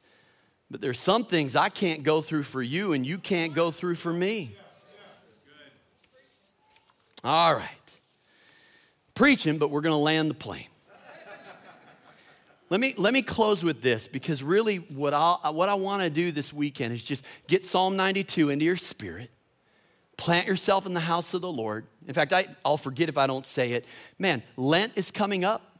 But 0.70 0.82
there's 0.82 1.00
some 1.00 1.26
things 1.26 1.56
I 1.56 1.70
can't 1.70 2.04
go 2.04 2.22
through 2.22 2.44
for 2.44 2.62
you 2.62 2.94
and 2.94 3.06
you 3.06 3.18
can't 3.18 3.54
go 3.54 3.72
through 3.72 3.96
for 3.96 4.14
me. 4.14 4.56
All 7.24 7.54
right. 7.54 7.70
Preaching, 9.14 9.58
but 9.58 9.70
we're 9.70 9.82
going 9.82 9.94
to 9.94 9.98
land 9.98 10.30
the 10.30 10.36
plane. 10.36 10.68
Let 12.70 12.80
me, 12.80 12.94
let 12.98 13.12
me 13.12 13.22
close 13.22 13.66
with 13.66 13.82
this 13.82 14.08
because 14.08 14.42
really 14.42 14.78
what, 14.78 15.14
i 15.14 15.50
what 15.50 15.68
I 15.68 15.74
want 15.74 16.04
to 16.04 16.10
do 16.10 16.32
this 16.32 16.54
weekend 16.54 16.94
is 16.94 17.04
just 17.04 17.26
get 17.48 17.66
Psalm 17.66 17.98
92 17.98 18.50
into 18.50 18.64
your 18.64 18.78
spirit, 18.78 19.30
plant 20.16 20.48
yourself 20.48 20.86
in 20.86 20.94
the 20.94 21.02
house 21.02 21.34
of 21.34 21.42
the 21.42 21.52
Lord. 21.52 21.86
In 22.08 22.14
fact, 22.14 22.32
I, 22.32 22.48
I'll 22.64 22.78
forget 22.78 23.10
if 23.10 23.18
I 23.18 23.28
don't 23.28 23.46
say 23.46 23.74
it. 23.74 23.86
Man, 24.18 24.42
Lent 24.56 24.94
is 24.96 25.12
coming 25.12 25.44
up. 25.44 25.80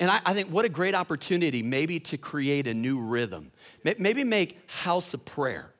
And 0.00 0.10
I, 0.10 0.20
I, 0.26 0.34
think 0.34 0.48
what 0.48 0.64
a 0.64 0.68
great 0.68 0.94
opportunity, 0.94 1.62
maybe 1.62 2.00
to 2.00 2.18
create 2.18 2.66
a 2.66 2.74
new 2.74 3.00
rhythm. 3.00 3.50
Maybe 3.82 4.24
make 4.24 4.58
house 4.68 5.14
of 5.14 5.24
prayer 5.24 5.72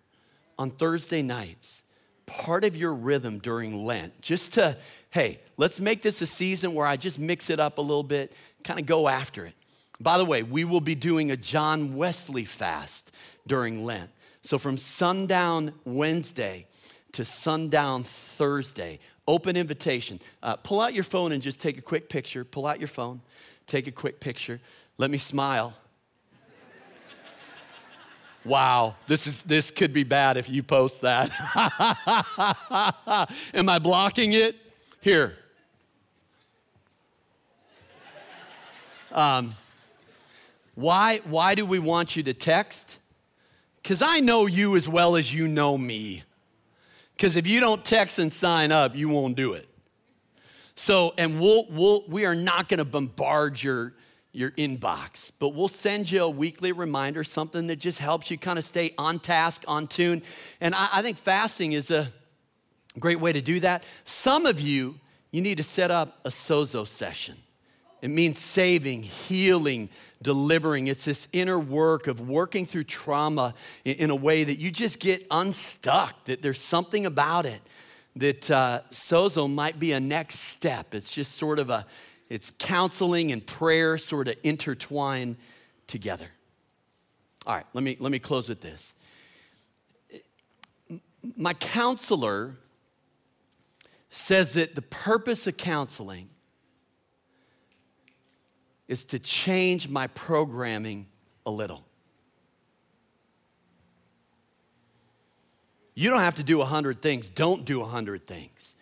on 0.59 0.71
Thursday 0.71 1.21
nights 1.23 1.83
part 2.27 2.65
of 2.65 2.77
your 2.77 2.95
rhythm 2.95 3.39
during 3.39 3.85
Lent. 3.85 4.21
Just 4.21 4.55
to, 4.55 4.77
hey, 5.11 5.41
let's 5.57 5.81
make 5.81 6.03
this 6.03 6.21
a 6.23 6.27
season 6.27 6.75
where 6.75 6.87
I 6.87 6.97
just 6.97 7.19
mix 7.19 7.51
it 7.51 7.61
up 7.61 7.79
a 7.79 7.81
little 7.81 8.03
bit, 8.03 8.33
kind 8.65 8.79
of 8.79 8.87
go 8.87 9.09
after 9.09 9.47
it. 9.47 9.55
By 10.01 10.19
the 10.19 10.25
way, 10.25 10.43
we 10.43 10.65
will 10.65 10.81
be 10.81 10.95
doing 10.95 11.31
a 11.31 11.37
John 11.37 11.97
Wesley 11.97 12.45
fast 12.45 13.11
during 13.47 13.85
Lent. 13.85 14.11
So 14.43 14.59
from 14.59 14.77
sundown 14.77 15.73
Wednesday 15.85 16.67
to 17.13 17.25
sundown 17.25 18.05
Thursday, 18.05 18.99
open 19.27 19.57
invitation. 19.57 20.21
Uh, 20.43 20.57
pull 20.57 20.81
out 20.81 20.93
your 20.93 21.05
phone 21.05 21.33
and 21.33 21.43
just 21.43 21.61
take 21.61 21.79
a 21.79 21.83
quick 21.83 22.09
picture. 22.09 22.45
Pull 22.45 22.67
out 22.67 22.79
your 22.79 22.89
phone 22.89 23.23
take 23.67 23.87
a 23.87 23.93
quick 23.93 24.21
picture. 24.21 24.61
Let 24.99 25.11
me 25.11 25.19
smile. 25.19 25.75
Wow, 28.47 28.95
this, 29.07 29.27
is, 29.27 29.43
this 29.43 29.71
could 29.71 29.93
be 29.93 30.05
bad 30.05 30.37
if 30.37 30.49
you 30.49 30.63
post 30.63 31.03
that. 31.03 31.31
Am 33.55 33.69
I 33.69 33.79
blocking 33.79 34.33
it? 34.33 34.57
Here. 35.01 35.37
Um, 39.13 39.55
why, 40.75 41.21
why 41.25 41.55
do 41.55 41.65
we 41.65 41.79
want 41.79 42.17
you 42.17 42.23
to 42.25 42.35
text? 42.35 42.99
Because 43.83 44.03
I 44.03 44.21
know 44.21 44.47
you 44.47 44.77
as 44.77 44.89
well 44.89 45.17
as 45.17 45.35
you 45.35 45.49
know 45.49 45.77
me. 45.79 46.23
Because 47.17 47.35
if 47.37 47.47
you 47.47 47.61
don't 47.61 47.85
text 47.85 48.19
and 48.19 48.33
sign 48.33 48.71
up, 48.73 48.95
you 48.95 49.09
won't 49.09 49.37
do 49.37 49.55
it. 49.55 49.69
So, 50.75 51.15
and 51.17 51.41
we'll, 51.41 51.67
we'll, 51.71 52.05
we 52.07 52.27
are 52.27 52.35
not 52.35 52.69
going 52.69 52.79
to 52.79 52.85
bombard 52.85 53.63
your, 53.63 53.95
your 54.37 54.51
inbox, 54.53 55.33
but 55.39 55.55
we'll 55.55 55.67
send 55.67 56.11
you 56.11 56.23
a 56.23 56.29
weekly 56.29 56.71
reminder, 56.71 57.25
something 57.25 57.69
that 57.69 57.77
just 57.77 57.99
helps 57.99 58.31
you 58.31 58.37
kind 58.37 58.59
of 58.59 58.65
stay 58.65 58.93
on 58.99 59.19
task, 59.19 59.65
on 59.67 59.87
tune. 59.87 60.23
And 60.61 60.75
I, 60.75 60.89
I 60.93 61.03
think 61.03 61.17
fasting 61.17 61.73
is 61.73 61.91
a 61.91 62.13
great 63.01 63.19
way 63.19 63.33
to 63.33 63.41
do 63.41 63.61
that. 63.61 63.83
Some 64.05 64.45
of 64.45 64.61
you, 64.61 65.01
you 65.31 65.41
need 65.41 65.57
to 65.57 65.65
set 65.65 65.91
up 65.91 66.21
a 66.27 66.29
sozo 66.29 66.87
session. 66.87 67.37
It 68.03 68.09
means 68.09 68.39
saving, 68.39 69.05
healing, 69.05 69.89
delivering. 70.21 70.89
It's 70.89 71.07
this 71.07 71.29
inner 71.33 71.59
work 71.59 72.07
of 72.07 72.29
working 72.29 72.67
through 72.67 72.85
trauma 72.85 73.55
in, 73.87 74.11
a 74.11 74.15
way 74.15 74.45
that 74.45 74.59
you 74.59 74.71
just 74.71 75.01
get 75.01 75.27
unstuck, 75.31 76.27
that 76.27 76.43
there's 76.43 76.61
something 76.61 77.07
about 77.07 77.47
it 77.47 77.63
that 78.17 78.51
uh, 78.51 78.81
sozo 78.91 79.53
might 79.53 79.81
be 79.81 79.93
a 79.93 80.01
next 80.01 80.41
step. 80.41 80.95
It's 80.95 81.11
just 81.11 81.37
sort 81.37 81.59
of 81.59 81.71
a, 81.71 81.87
it's 82.29 82.53
counseling 82.59 83.33
and 83.33 83.47
prayer 83.47 83.99
sort 83.99 84.29
of 84.29 84.37
intertwine 84.43 85.37
together. 85.87 86.29
All 87.47 87.55
right, 87.55 87.67
let 87.73 87.85
me, 87.85 87.97
let 88.01 88.11
me 88.11 88.19
close 88.19 88.49
with 88.49 88.61
this. 88.61 88.97
My 91.37 91.55
counselor 91.55 92.57
says 94.11 94.55
that 94.55 94.75
the 94.75 94.83
purpose 94.83 95.47
of 95.47 95.57
counseling 95.57 96.29
is 98.89 99.05
to 99.07 99.19
change 99.19 99.89
my 99.89 100.07
programming 100.09 101.07
a 101.45 101.51
little. 101.51 101.85
You 105.95 106.11
don't 106.11 106.21
have 106.21 106.35
to 106.35 106.45
do 106.45 106.59
100 106.59 107.01
things. 107.01 107.29
Don't 107.29 107.65
do 107.65 107.81
100 107.81 108.27
things. 108.27 108.77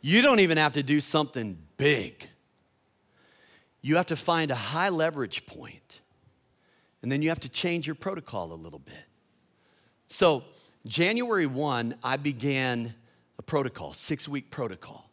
You 0.00 0.22
don't 0.22 0.40
even 0.40 0.56
have 0.56 0.74
to 0.74 0.82
do 0.82 1.00
something 1.00 1.58
big. 1.76 2.29
You 3.82 3.96
have 3.96 4.06
to 4.06 4.16
find 4.16 4.50
a 4.50 4.56
high 4.56 4.90
leverage 4.90 5.46
point, 5.46 6.00
and 7.02 7.10
then 7.10 7.22
you 7.22 7.28
have 7.30 7.40
to 7.40 7.48
change 7.48 7.86
your 7.86 7.94
protocol 7.94 8.52
a 8.52 8.54
little 8.54 8.78
bit. 8.78 9.06
So, 10.08 10.44
January 10.86 11.46
1, 11.46 11.94
I 12.02 12.16
began 12.16 12.94
a 13.38 13.42
protocol, 13.42 13.92
six 13.92 14.28
week 14.28 14.50
protocol. 14.50 15.08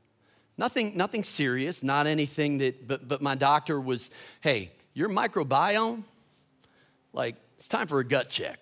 Nothing, 0.58 0.98
nothing 0.98 1.24
serious, 1.24 1.84
not 1.84 2.08
anything 2.08 2.58
that, 2.58 2.88
but, 2.88 3.08
but 3.08 3.22
my 3.22 3.36
doctor 3.36 3.80
was, 3.80 4.10
hey, 4.42 4.72
your 4.94 5.08
microbiome, 5.10 6.04
like, 7.14 7.36
it's 7.56 7.68
time 7.68 7.88
for 7.88 8.00
a 8.00 8.04
gut 8.04 8.30
check 8.30 8.60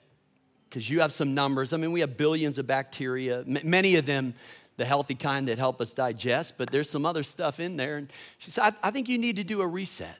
because 0.70 0.90
you 0.90 1.00
have 1.00 1.14
some 1.14 1.34
numbers. 1.34 1.72
I 1.72 1.78
mean, 1.78 1.94
we 1.94 2.02
have 2.02 2.18
billions 2.18 2.58
of 2.58 2.68
bacteria, 2.68 3.40
M- 3.40 3.58
many 3.64 3.96
of 3.96 4.06
them 4.06 4.34
the 4.78 4.86
healthy 4.86 5.16
kind 5.16 5.48
that 5.48 5.58
help 5.58 5.80
us 5.80 5.94
digest, 5.94 6.58
but 6.58 6.70
there's 6.70 6.90
some 6.90 7.06
other 7.06 7.24
stuff 7.24 7.60
in 7.60 7.78
there. 7.78 7.98
And 7.98 8.12
she 8.38 8.52
said, 8.52 8.64
I, 8.64 8.88
I 8.88 8.92
think 8.92 9.08
you 9.08 9.18
need 9.18 9.38
to 9.38 9.44
do 9.44 9.62
a 9.62 9.68
reset. 9.68 10.20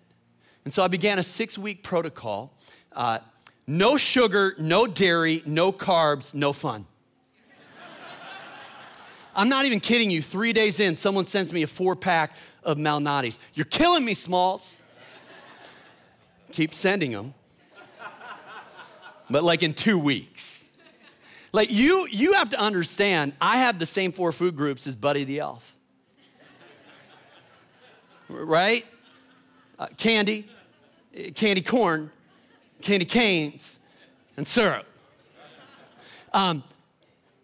And 0.64 0.74
so 0.74 0.84
I 0.84 0.88
began 0.88 1.20
a 1.20 1.24
six 1.24 1.58
week 1.58 1.84
protocol 1.84 2.54
uh, 2.94 3.20
no 3.68 3.98
sugar, 3.98 4.56
no 4.58 4.88
dairy, 4.88 5.42
no 5.46 5.72
carbs, 5.72 6.34
no 6.34 6.54
fun. 6.54 6.86
I'm 9.36 9.50
not 9.50 9.66
even 9.66 9.80
kidding 9.80 10.10
you. 10.10 10.22
Three 10.22 10.54
days 10.54 10.80
in, 10.80 10.96
someone 10.96 11.26
sends 11.26 11.52
me 11.52 11.64
a 11.64 11.68
four 11.68 11.96
pack 11.96 12.38
of 12.64 12.78
Malnati's. 12.78 13.40
You're 13.54 13.66
killing 13.66 14.06
me, 14.06 14.14
Smalls. 14.14 14.82
Keep 16.52 16.74
sending 16.74 17.12
them. 17.12 17.34
But 19.30 19.44
like 19.44 19.64
in 19.64 19.74
two 19.74 20.00
weeks. 20.00 20.65
Like 21.56 21.72
you, 21.72 22.06
you 22.12 22.34
have 22.34 22.50
to 22.50 22.60
understand, 22.60 23.32
I 23.40 23.60
have 23.60 23.80
the 23.80 23.86
same 23.86 24.12
four 24.12 24.34
food 24.34 24.58
groups 24.58 24.86
as 24.88 24.98
Buddy 24.98 25.24
the 25.24 25.40
Elf. 25.40 25.74
Right? 28.28 28.86
Uh, 29.80 29.88
candy, 29.96 30.50
candy 31.34 31.62
corn, 31.62 32.12
candy 32.82 33.06
canes, 33.06 33.80
and 34.36 34.46
syrup. 34.46 34.86
Um, 36.34 36.62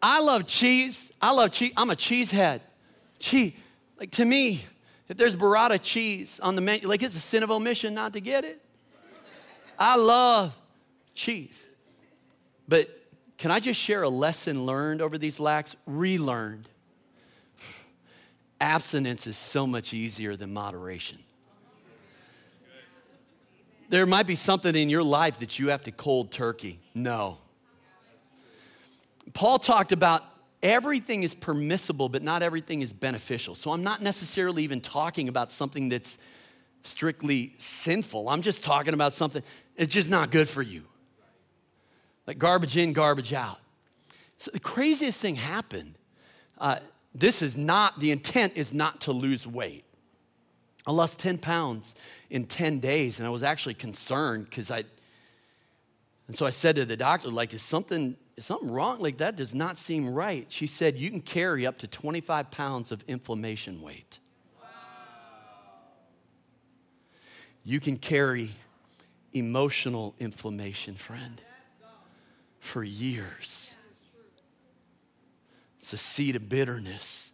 I 0.04 0.20
love 0.20 0.46
cheese. 0.46 1.14
I 1.22 1.32
love 1.32 1.52
cheese. 1.52 1.72
I'm 1.78 1.90
a 1.90 1.96
cheese 1.96 2.32
head. 2.32 2.60
Cheese. 3.18 3.54
Like 3.98 4.12
to 4.12 4.26
me, 4.26 4.66
if 5.08 5.16
there's 5.16 5.38
burrata 5.38 5.80
cheese 5.82 6.38
on 6.42 6.56
the 6.56 6.62
menu, 6.62 6.86
like 6.86 7.02
it's 7.02 7.16
a 7.16 7.20
sin 7.20 7.44
of 7.44 7.52
omission 7.52 7.94
not 7.94 8.12
to 8.12 8.20
get 8.20 8.44
it. 8.44 8.62
I 9.80 9.96
love 9.96 10.54
cheese. 11.16 11.66
But 12.68 13.01
can 13.42 13.50
I 13.50 13.60
just 13.60 13.82
share 13.82 14.04
a 14.04 14.10
lesson 14.10 14.68
learned 14.68 15.02
over 15.02 15.18
these 15.18 15.40
lacks? 15.40 15.76
Relearned. 15.88 16.66
Abstinence 18.60 19.26
is 19.26 19.36
so 19.36 19.66
much 19.66 19.96
easier 19.96 20.36
than 20.36 20.54
moderation. 20.54 21.18
There 23.90 24.06
might 24.06 24.28
be 24.28 24.36
something 24.36 24.76
in 24.76 24.92
your 24.92 25.02
life 25.02 25.40
that 25.40 25.58
you 25.58 25.70
have 25.70 25.82
to 25.86 25.92
cold 25.92 26.32
turkey. 26.32 26.78
No. 26.94 27.40
Paul 29.34 29.58
talked 29.58 29.92
about 29.92 30.24
everything 30.62 31.24
is 31.24 31.34
permissible, 31.34 32.10
but 32.10 32.22
not 32.22 32.44
everything 32.44 32.84
is 32.84 32.94
beneficial. 32.94 33.56
So 33.56 33.72
I'm 33.72 33.84
not 33.84 34.04
necessarily 34.04 34.62
even 34.66 34.82
talking 34.82 35.28
about 35.28 35.52
something 35.52 35.90
that's 35.90 36.20
strictly 36.84 37.56
sinful. 37.58 38.30
I'm 38.30 38.44
just 38.44 38.64
talking 38.64 38.94
about 38.94 39.14
something 39.14 39.42
it's 39.76 39.92
just 39.92 40.12
not 40.12 40.30
good 40.30 40.48
for 40.48 40.62
you. 40.62 40.84
Like 42.28 42.38
garbage 42.38 42.78
in, 42.78 42.94
garbage 42.94 43.34
out. 43.34 43.60
So 44.38 44.52
the 44.52 44.60
craziest 44.60 45.20
thing 45.20 45.36
happened. 45.36 45.96
Uh, 46.58 46.78
this 47.14 47.42
is 47.42 47.58
not, 47.58 48.00
the 48.00 48.12
intent 48.12 48.54
is 48.56 48.74
not 48.74 49.02
to 49.02 49.12
lose 49.12 49.46
weight. 49.46 49.84
I 50.86 50.92
lost 50.92 51.20
10 51.20 51.38
pounds 51.38 51.94
in 52.30 52.46
10 52.46 52.80
days, 52.80 53.20
and 53.20 53.28
I 53.28 53.30
was 53.30 53.44
actually 53.44 53.76
concerned 53.76 54.50
because 54.50 54.72
I, 54.72 54.84
and 56.28 56.36
so 56.36 56.46
I 56.46 56.50
said 56.50 56.78
to 56.78 56.86
the 56.86 56.98
doctor, 56.98 57.30
like, 57.30 57.54
is 57.54 57.62
something, 57.62 58.16
is 58.38 58.46
something 58.46 58.72
wrong? 58.72 59.00
Like, 59.00 59.18
that 59.18 59.36
does 59.36 59.54
not 59.54 59.78
seem 59.78 60.12
right. 60.12 60.46
She 60.50 60.66
said, 60.66 60.98
you 60.98 61.12
can 61.12 61.22
carry 61.22 61.68
up 61.68 61.78
to 61.80 61.88
25 61.88 62.50
pounds 62.50 62.92
of 62.92 63.04
inflammation 63.08 63.82
weight. 63.82 64.20
Wow. 64.60 64.68
You 67.64 67.80
can 67.80 67.98
carry 67.98 68.52
emotional 69.34 70.16
inflammation, 70.20 70.96
friend, 70.96 71.42
for 72.62 72.86
years. 72.86 73.76
It's 75.80 75.92
a 75.92 75.98
seed 75.98 76.38
of 76.38 76.48
bitterness 76.48 77.34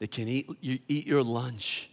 that 0.00 0.10
can 0.10 0.26
eat, 0.26 0.50
you 0.60 0.80
eat 0.88 1.06
your 1.06 1.22
lunch 1.22 1.90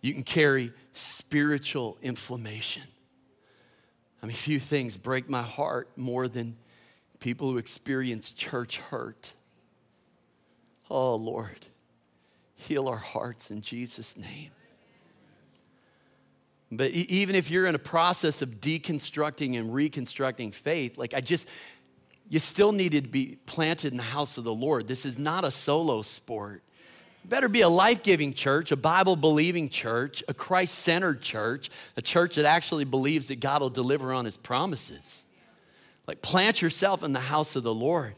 you 0.00 0.12
can 0.14 0.22
carry 0.22 0.72
spiritual 0.92 1.98
inflammation. 2.02 2.84
I 4.22 4.26
mean, 4.26 4.36
few 4.36 4.58
things 4.58 4.96
break 4.96 5.28
my 5.28 5.42
heart 5.42 5.90
more 5.96 6.28
than 6.28 6.56
people 7.20 7.50
who 7.50 7.58
experience 7.58 8.30
church 8.32 8.78
hurt. 8.78 9.34
Oh, 10.90 11.16
Lord, 11.16 11.66
heal 12.54 12.88
our 12.88 12.96
hearts 12.96 13.50
in 13.50 13.60
Jesus' 13.60 14.16
name. 14.16 14.50
But 16.70 16.90
even 16.90 17.34
if 17.34 17.50
you're 17.50 17.66
in 17.66 17.74
a 17.74 17.78
process 17.78 18.42
of 18.42 18.60
deconstructing 18.60 19.58
and 19.58 19.72
reconstructing 19.72 20.52
faith, 20.52 20.98
like 20.98 21.14
I 21.14 21.20
just, 21.20 21.48
you 22.28 22.38
still 22.38 22.72
needed 22.72 23.04
to 23.04 23.10
be 23.10 23.38
planted 23.46 23.90
in 23.90 23.96
the 23.96 24.02
house 24.02 24.36
of 24.36 24.44
the 24.44 24.54
Lord. 24.54 24.86
This 24.86 25.06
is 25.06 25.18
not 25.18 25.44
a 25.44 25.50
solo 25.50 26.02
sport 26.02 26.62
better 27.28 27.48
be 27.48 27.60
a 27.60 27.68
life 27.68 28.02
giving 28.02 28.32
church, 28.32 28.72
a 28.72 28.76
Bible 28.76 29.16
believing 29.16 29.68
church, 29.68 30.24
a 30.28 30.34
Christ 30.34 30.74
centered 30.76 31.20
church, 31.20 31.70
a 31.96 32.02
church 32.02 32.36
that 32.36 32.44
actually 32.44 32.84
believes 32.84 33.28
that 33.28 33.40
God 33.40 33.60
will 33.60 33.70
deliver 33.70 34.12
on 34.12 34.24
his 34.24 34.36
promises. 34.36 35.26
Like 36.06 36.22
plant 36.22 36.62
yourself 36.62 37.02
in 37.02 37.12
the 37.12 37.20
house 37.20 37.54
of 37.54 37.62
the 37.62 37.74
Lord, 37.74 38.14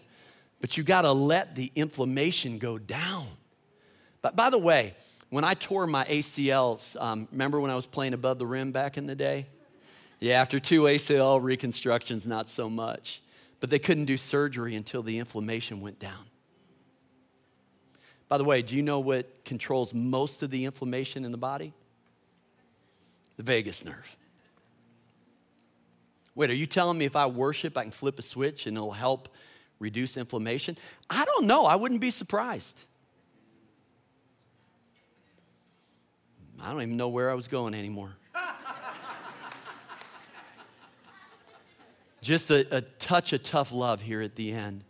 but 0.61 0.77
you 0.77 0.85
got 0.85 1.03
to 1.03 1.13
let 1.13 1.57
the 1.57 1.73
inflammation 1.75 2.59
go 2.59 2.79
down. 2.79 3.27
But 4.23 4.37
by 4.37 4.51
the 4.51 4.59
way, 4.59 4.95
when 5.31 5.45
I 5.45 5.55
tore 5.55 5.87
my 5.87 6.05
ACLs, 6.05 7.01
um, 7.01 7.29
remember 7.31 7.61
when 7.61 7.71
I 7.71 7.77
was 7.77 7.87
playing 7.87 8.15
above 8.15 8.39
the 8.39 8.47
rim 8.47 8.73
back 8.73 8.99
in 8.99 9.07
the 9.07 9.15
day? 9.15 9.47
Yeah, 10.19 10.41
after 10.41 10.59
two 10.59 10.83
ACL 10.83 11.43
reconstructions, 11.43 12.27
not 12.27 12.51
so 12.51 12.69
much. 12.69 13.23
But 13.61 13.71
they 13.71 13.79
couldn't 13.79 14.07
do 14.07 14.17
surgery 14.17 14.75
until 14.75 15.03
the 15.03 15.19
inflammation 15.19 15.81
went 15.81 15.99
down. 15.99 16.27
By 18.29 18.39
the 18.39 18.45
way, 18.45 18.63
do 18.63 18.77
you 18.77 18.83
know 18.83 19.01
what 19.01 19.45
controls 19.45 19.95
most 19.95 20.43
of 20.43 20.51
the 20.51 20.65
inflammation 20.65 21.25
in 21.25 21.33
the 21.33 21.39
body? 21.39 21.73
The 23.37 23.43
vagus 23.43 23.85
nerve. 23.85 24.17
Wait, 26.35 26.51
are 26.51 26.55
you 26.55 26.67
telling 26.67 26.97
me 26.97 27.05
if 27.05 27.17
I 27.17 27.27
worship, 27.27 27.77
I 27.77 27.83
can 27.83 27.91
flip 27.91 28.19
a 28.19 28.23
switch 28.23 28.67
and 28.67 28.77
it'll 28.77 28.93
help 28.93 29.29
reduce 29.79 30.17
inflammation? 30.17 30.77
I 31.09 31.25
don't 31.25 31.47
know. 31.47 31.67
I 31.67 31.77
wouldn't 31.77 32.01
be 32.01 32.11
surprised. 32.11 32.85
I 36.63 36.73
don't 36.73 36.83
even 36.83 36.97
know 36.97 37.09
where 37.09 37.31
I 37.31 37.35
was 37.35 37.49
going 37.49 37.75
anymore. 37.75 38.17
Just 42.21 42.51
a, 42.51 42.77
a 42.77 42.81
touch 42.83 43.33
of 43.33 43.43
tough 43.43 43.73
love 43.73 44.03
here 44.03 44.21
at 44.21 44.37
the 44.37 44.53
end. 44.53 44.85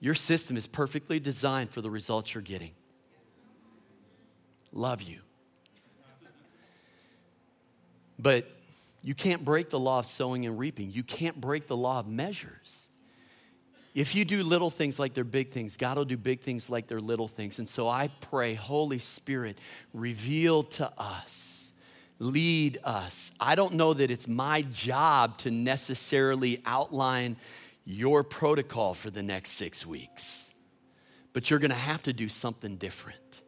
Your 0.00 0.14
system 0.14 0.56
is 0.56 0.66
perfectly 0.66 1.20
designed 1.20 1.70
for 1.70 1.80
the 1.80 1.90
results 1.90 2.34
you're 2.34 2.42
getting. 2.42 2.72
Love 4.72 5.02
you. 5.02 5.20
But 8.18 8.50
you 9.02 9.14
can't 9.14 9.44
break 9.44 9.70
the 9.70 9.78
law 9.78 9.98
of 9.98 10.06
sowing 10.06 10.46
and 10.46 10.58
reaping. 10.58 10.90
You 10.90 11.02
can't 11.02 11.40
break 11.40 11.66
the 11.66 11.76
law 11.76 12.00
of 12.00 12.08
measures. 12.08 12.88
If 13.96 14.14
you 14.14 14.26
do 14.26 14.42
little 14.42 14.68
things 14.68 14.98
like 14.98 15.14
they're 15.14 15.24
big 15.24 15.52
things, 15.52 15.78
God 15.78 15.96
will 15.96 16.04
do 16.04 16.18
big 16.18 16.42
things 16.42 16.68
like 16.68 16.86
they're 16.86 17.00
little 17.00 17.28
things. 17.28 17.58
And 17.58 17.66
so 17.66 17.88
I 17.88 18.10
pray, 18.20 18.52
Holy 18.52 18.98
Spirit, 18.98 19.56
reveal 19.94 20.64
to 20.64 20.92
us, 20.98 21.72
lead 22.18 22.78
us. 22.84 23.32
I 23.40 23.54
don't 23.54 23.72
know 23.72 23.94
that 23.94 24.10
it's 24.10 24.28
my 24.28 24.60
job 24.60 25.38
to 25.38 25.50
necessarily 25.50 26.60
outline 26.66 27.36
your 27.86 28.22
protocol 28.22 28.92
for 28.92 29.08
the 29.10 29.22
next 29.22 29.52
six 29.52 29.86
weeks, 29.86 30.52
but 31.32 31.48
you're 31.48 31.58
gonna 31.58 31.72
have 31.72 32.02
to 32.02 32.12
do 32.12 32.28
something 32.28 32.76
different. 32.76 33.40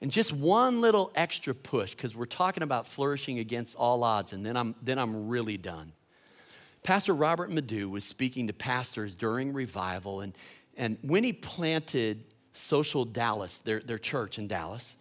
And 0.00 0.12
just 0.12 0.32
one 0.32 0.82
little 0.82 1.10
extra 1.16 1.52
push, 1.52 1.96
because 1.96 2.14
we're 2.14 2.26
talking 2.26 2.62
about 2.62 2.86
flourishing 2.86 3.40
against 3.40 3.74
all 3.74 4.04
odds, 4.04 4.32
and 4.32 4.46
then 4.46 4.56
I'm, 4.56 4.76
then 4.80 5.00
I'm 5.00 5.26
really 5.26 5.56
done. 5.56 5.94
Pastor 6.84 7.14
Robert 7.14 7.50
Madu 7.50 7.88
was 7.88 8.04
speaking 8.04 8.46
to 8.46 8.52
pastors 8.52 9.14
during 9.14 9.54
revival, 9.54 10.20
and, 10.20 10.36
and 10.76 10.98
when 11.00 11.24
he 11.24 11.32
planted 11.32 12.22
Social 12.52 13.06
Dallas, 13.06 13.58
their, 13.58 13.80
their 13.80 13.98
church 13.98 14.38
in 14.38 14.46
Dallas, 14.46 14.98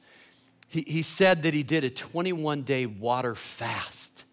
he, 0.69 0.81
he 0.87 1.01
said 1.01 1.43
that 1.43 1.53
he 1.53 1.61
did 1.61 1.83
a 1.83 1.89
21 1.89 2.63
day 2.63 2.85
water 2.85 3.35
fast. 3.35 4.25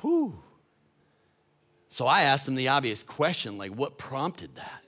Whew. 0.00 0.40
So 1.90 2.06
I 2.06 2.22
asked 2.22 2.48
him 2.48 2.54
the 2.54 2.68
obvious 2.68 3.02
question 3.02 3.58
like, 3.58 3.72
what 3.72 3.98
prompted 3.98 4.56
that? 4.56 4.84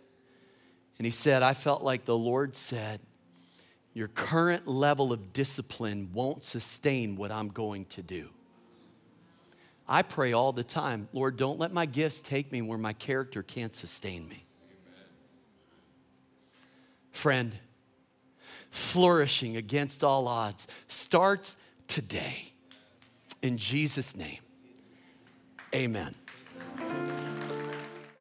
And 0.98 1.04
he 1.04 1.10
said, 1.10 1.42
I 1.42 1.54
felt 1.54 1.82
like 1.82 2.04
the 2.06 2.16
Lord 2.16 2.56
said, 2.56 3.00
Your 3.92 4.08
current 4.08 4.66
level 4.66 5.12
of 5.12 5.32
discipline 5.32 6.10
won't 6.12 6.42
sustain 6.42 7.16
what 7.16 7.30
I'm 7.30 7.48
going 7.48 7.84
to 7.86 8.02
do. 8.02 8.30
I 9.92 10.02
pray 10.02 10.32
all 10.32 10.52
the 10.52 10.62
time, 10.62 11.08
Lord, 11.12 11.36
don't 11.36 11.58
let 11.58 11.72
my 11.72 11.84
gifts 11.84 12.20
take 12.20 12.52
me 12.52 12.62
where 12.62 12.78
my 12.78 12.92
character 12.92 13.42
can't 13.42 13.74
sustain 13.74 14.28
me. 14.28 14.44
Friend, 17.10 17.58
flourishing 18.70 19.56
against 19.56 20.04
all 20.04 20.28
odds 20.28 20.68
starts 20.86 21.56
today. 21.88 22.52
In 23.42 23.58
Jesus' 23.58 24.14
name, 24.14 24.38
amen. 25.74 26.14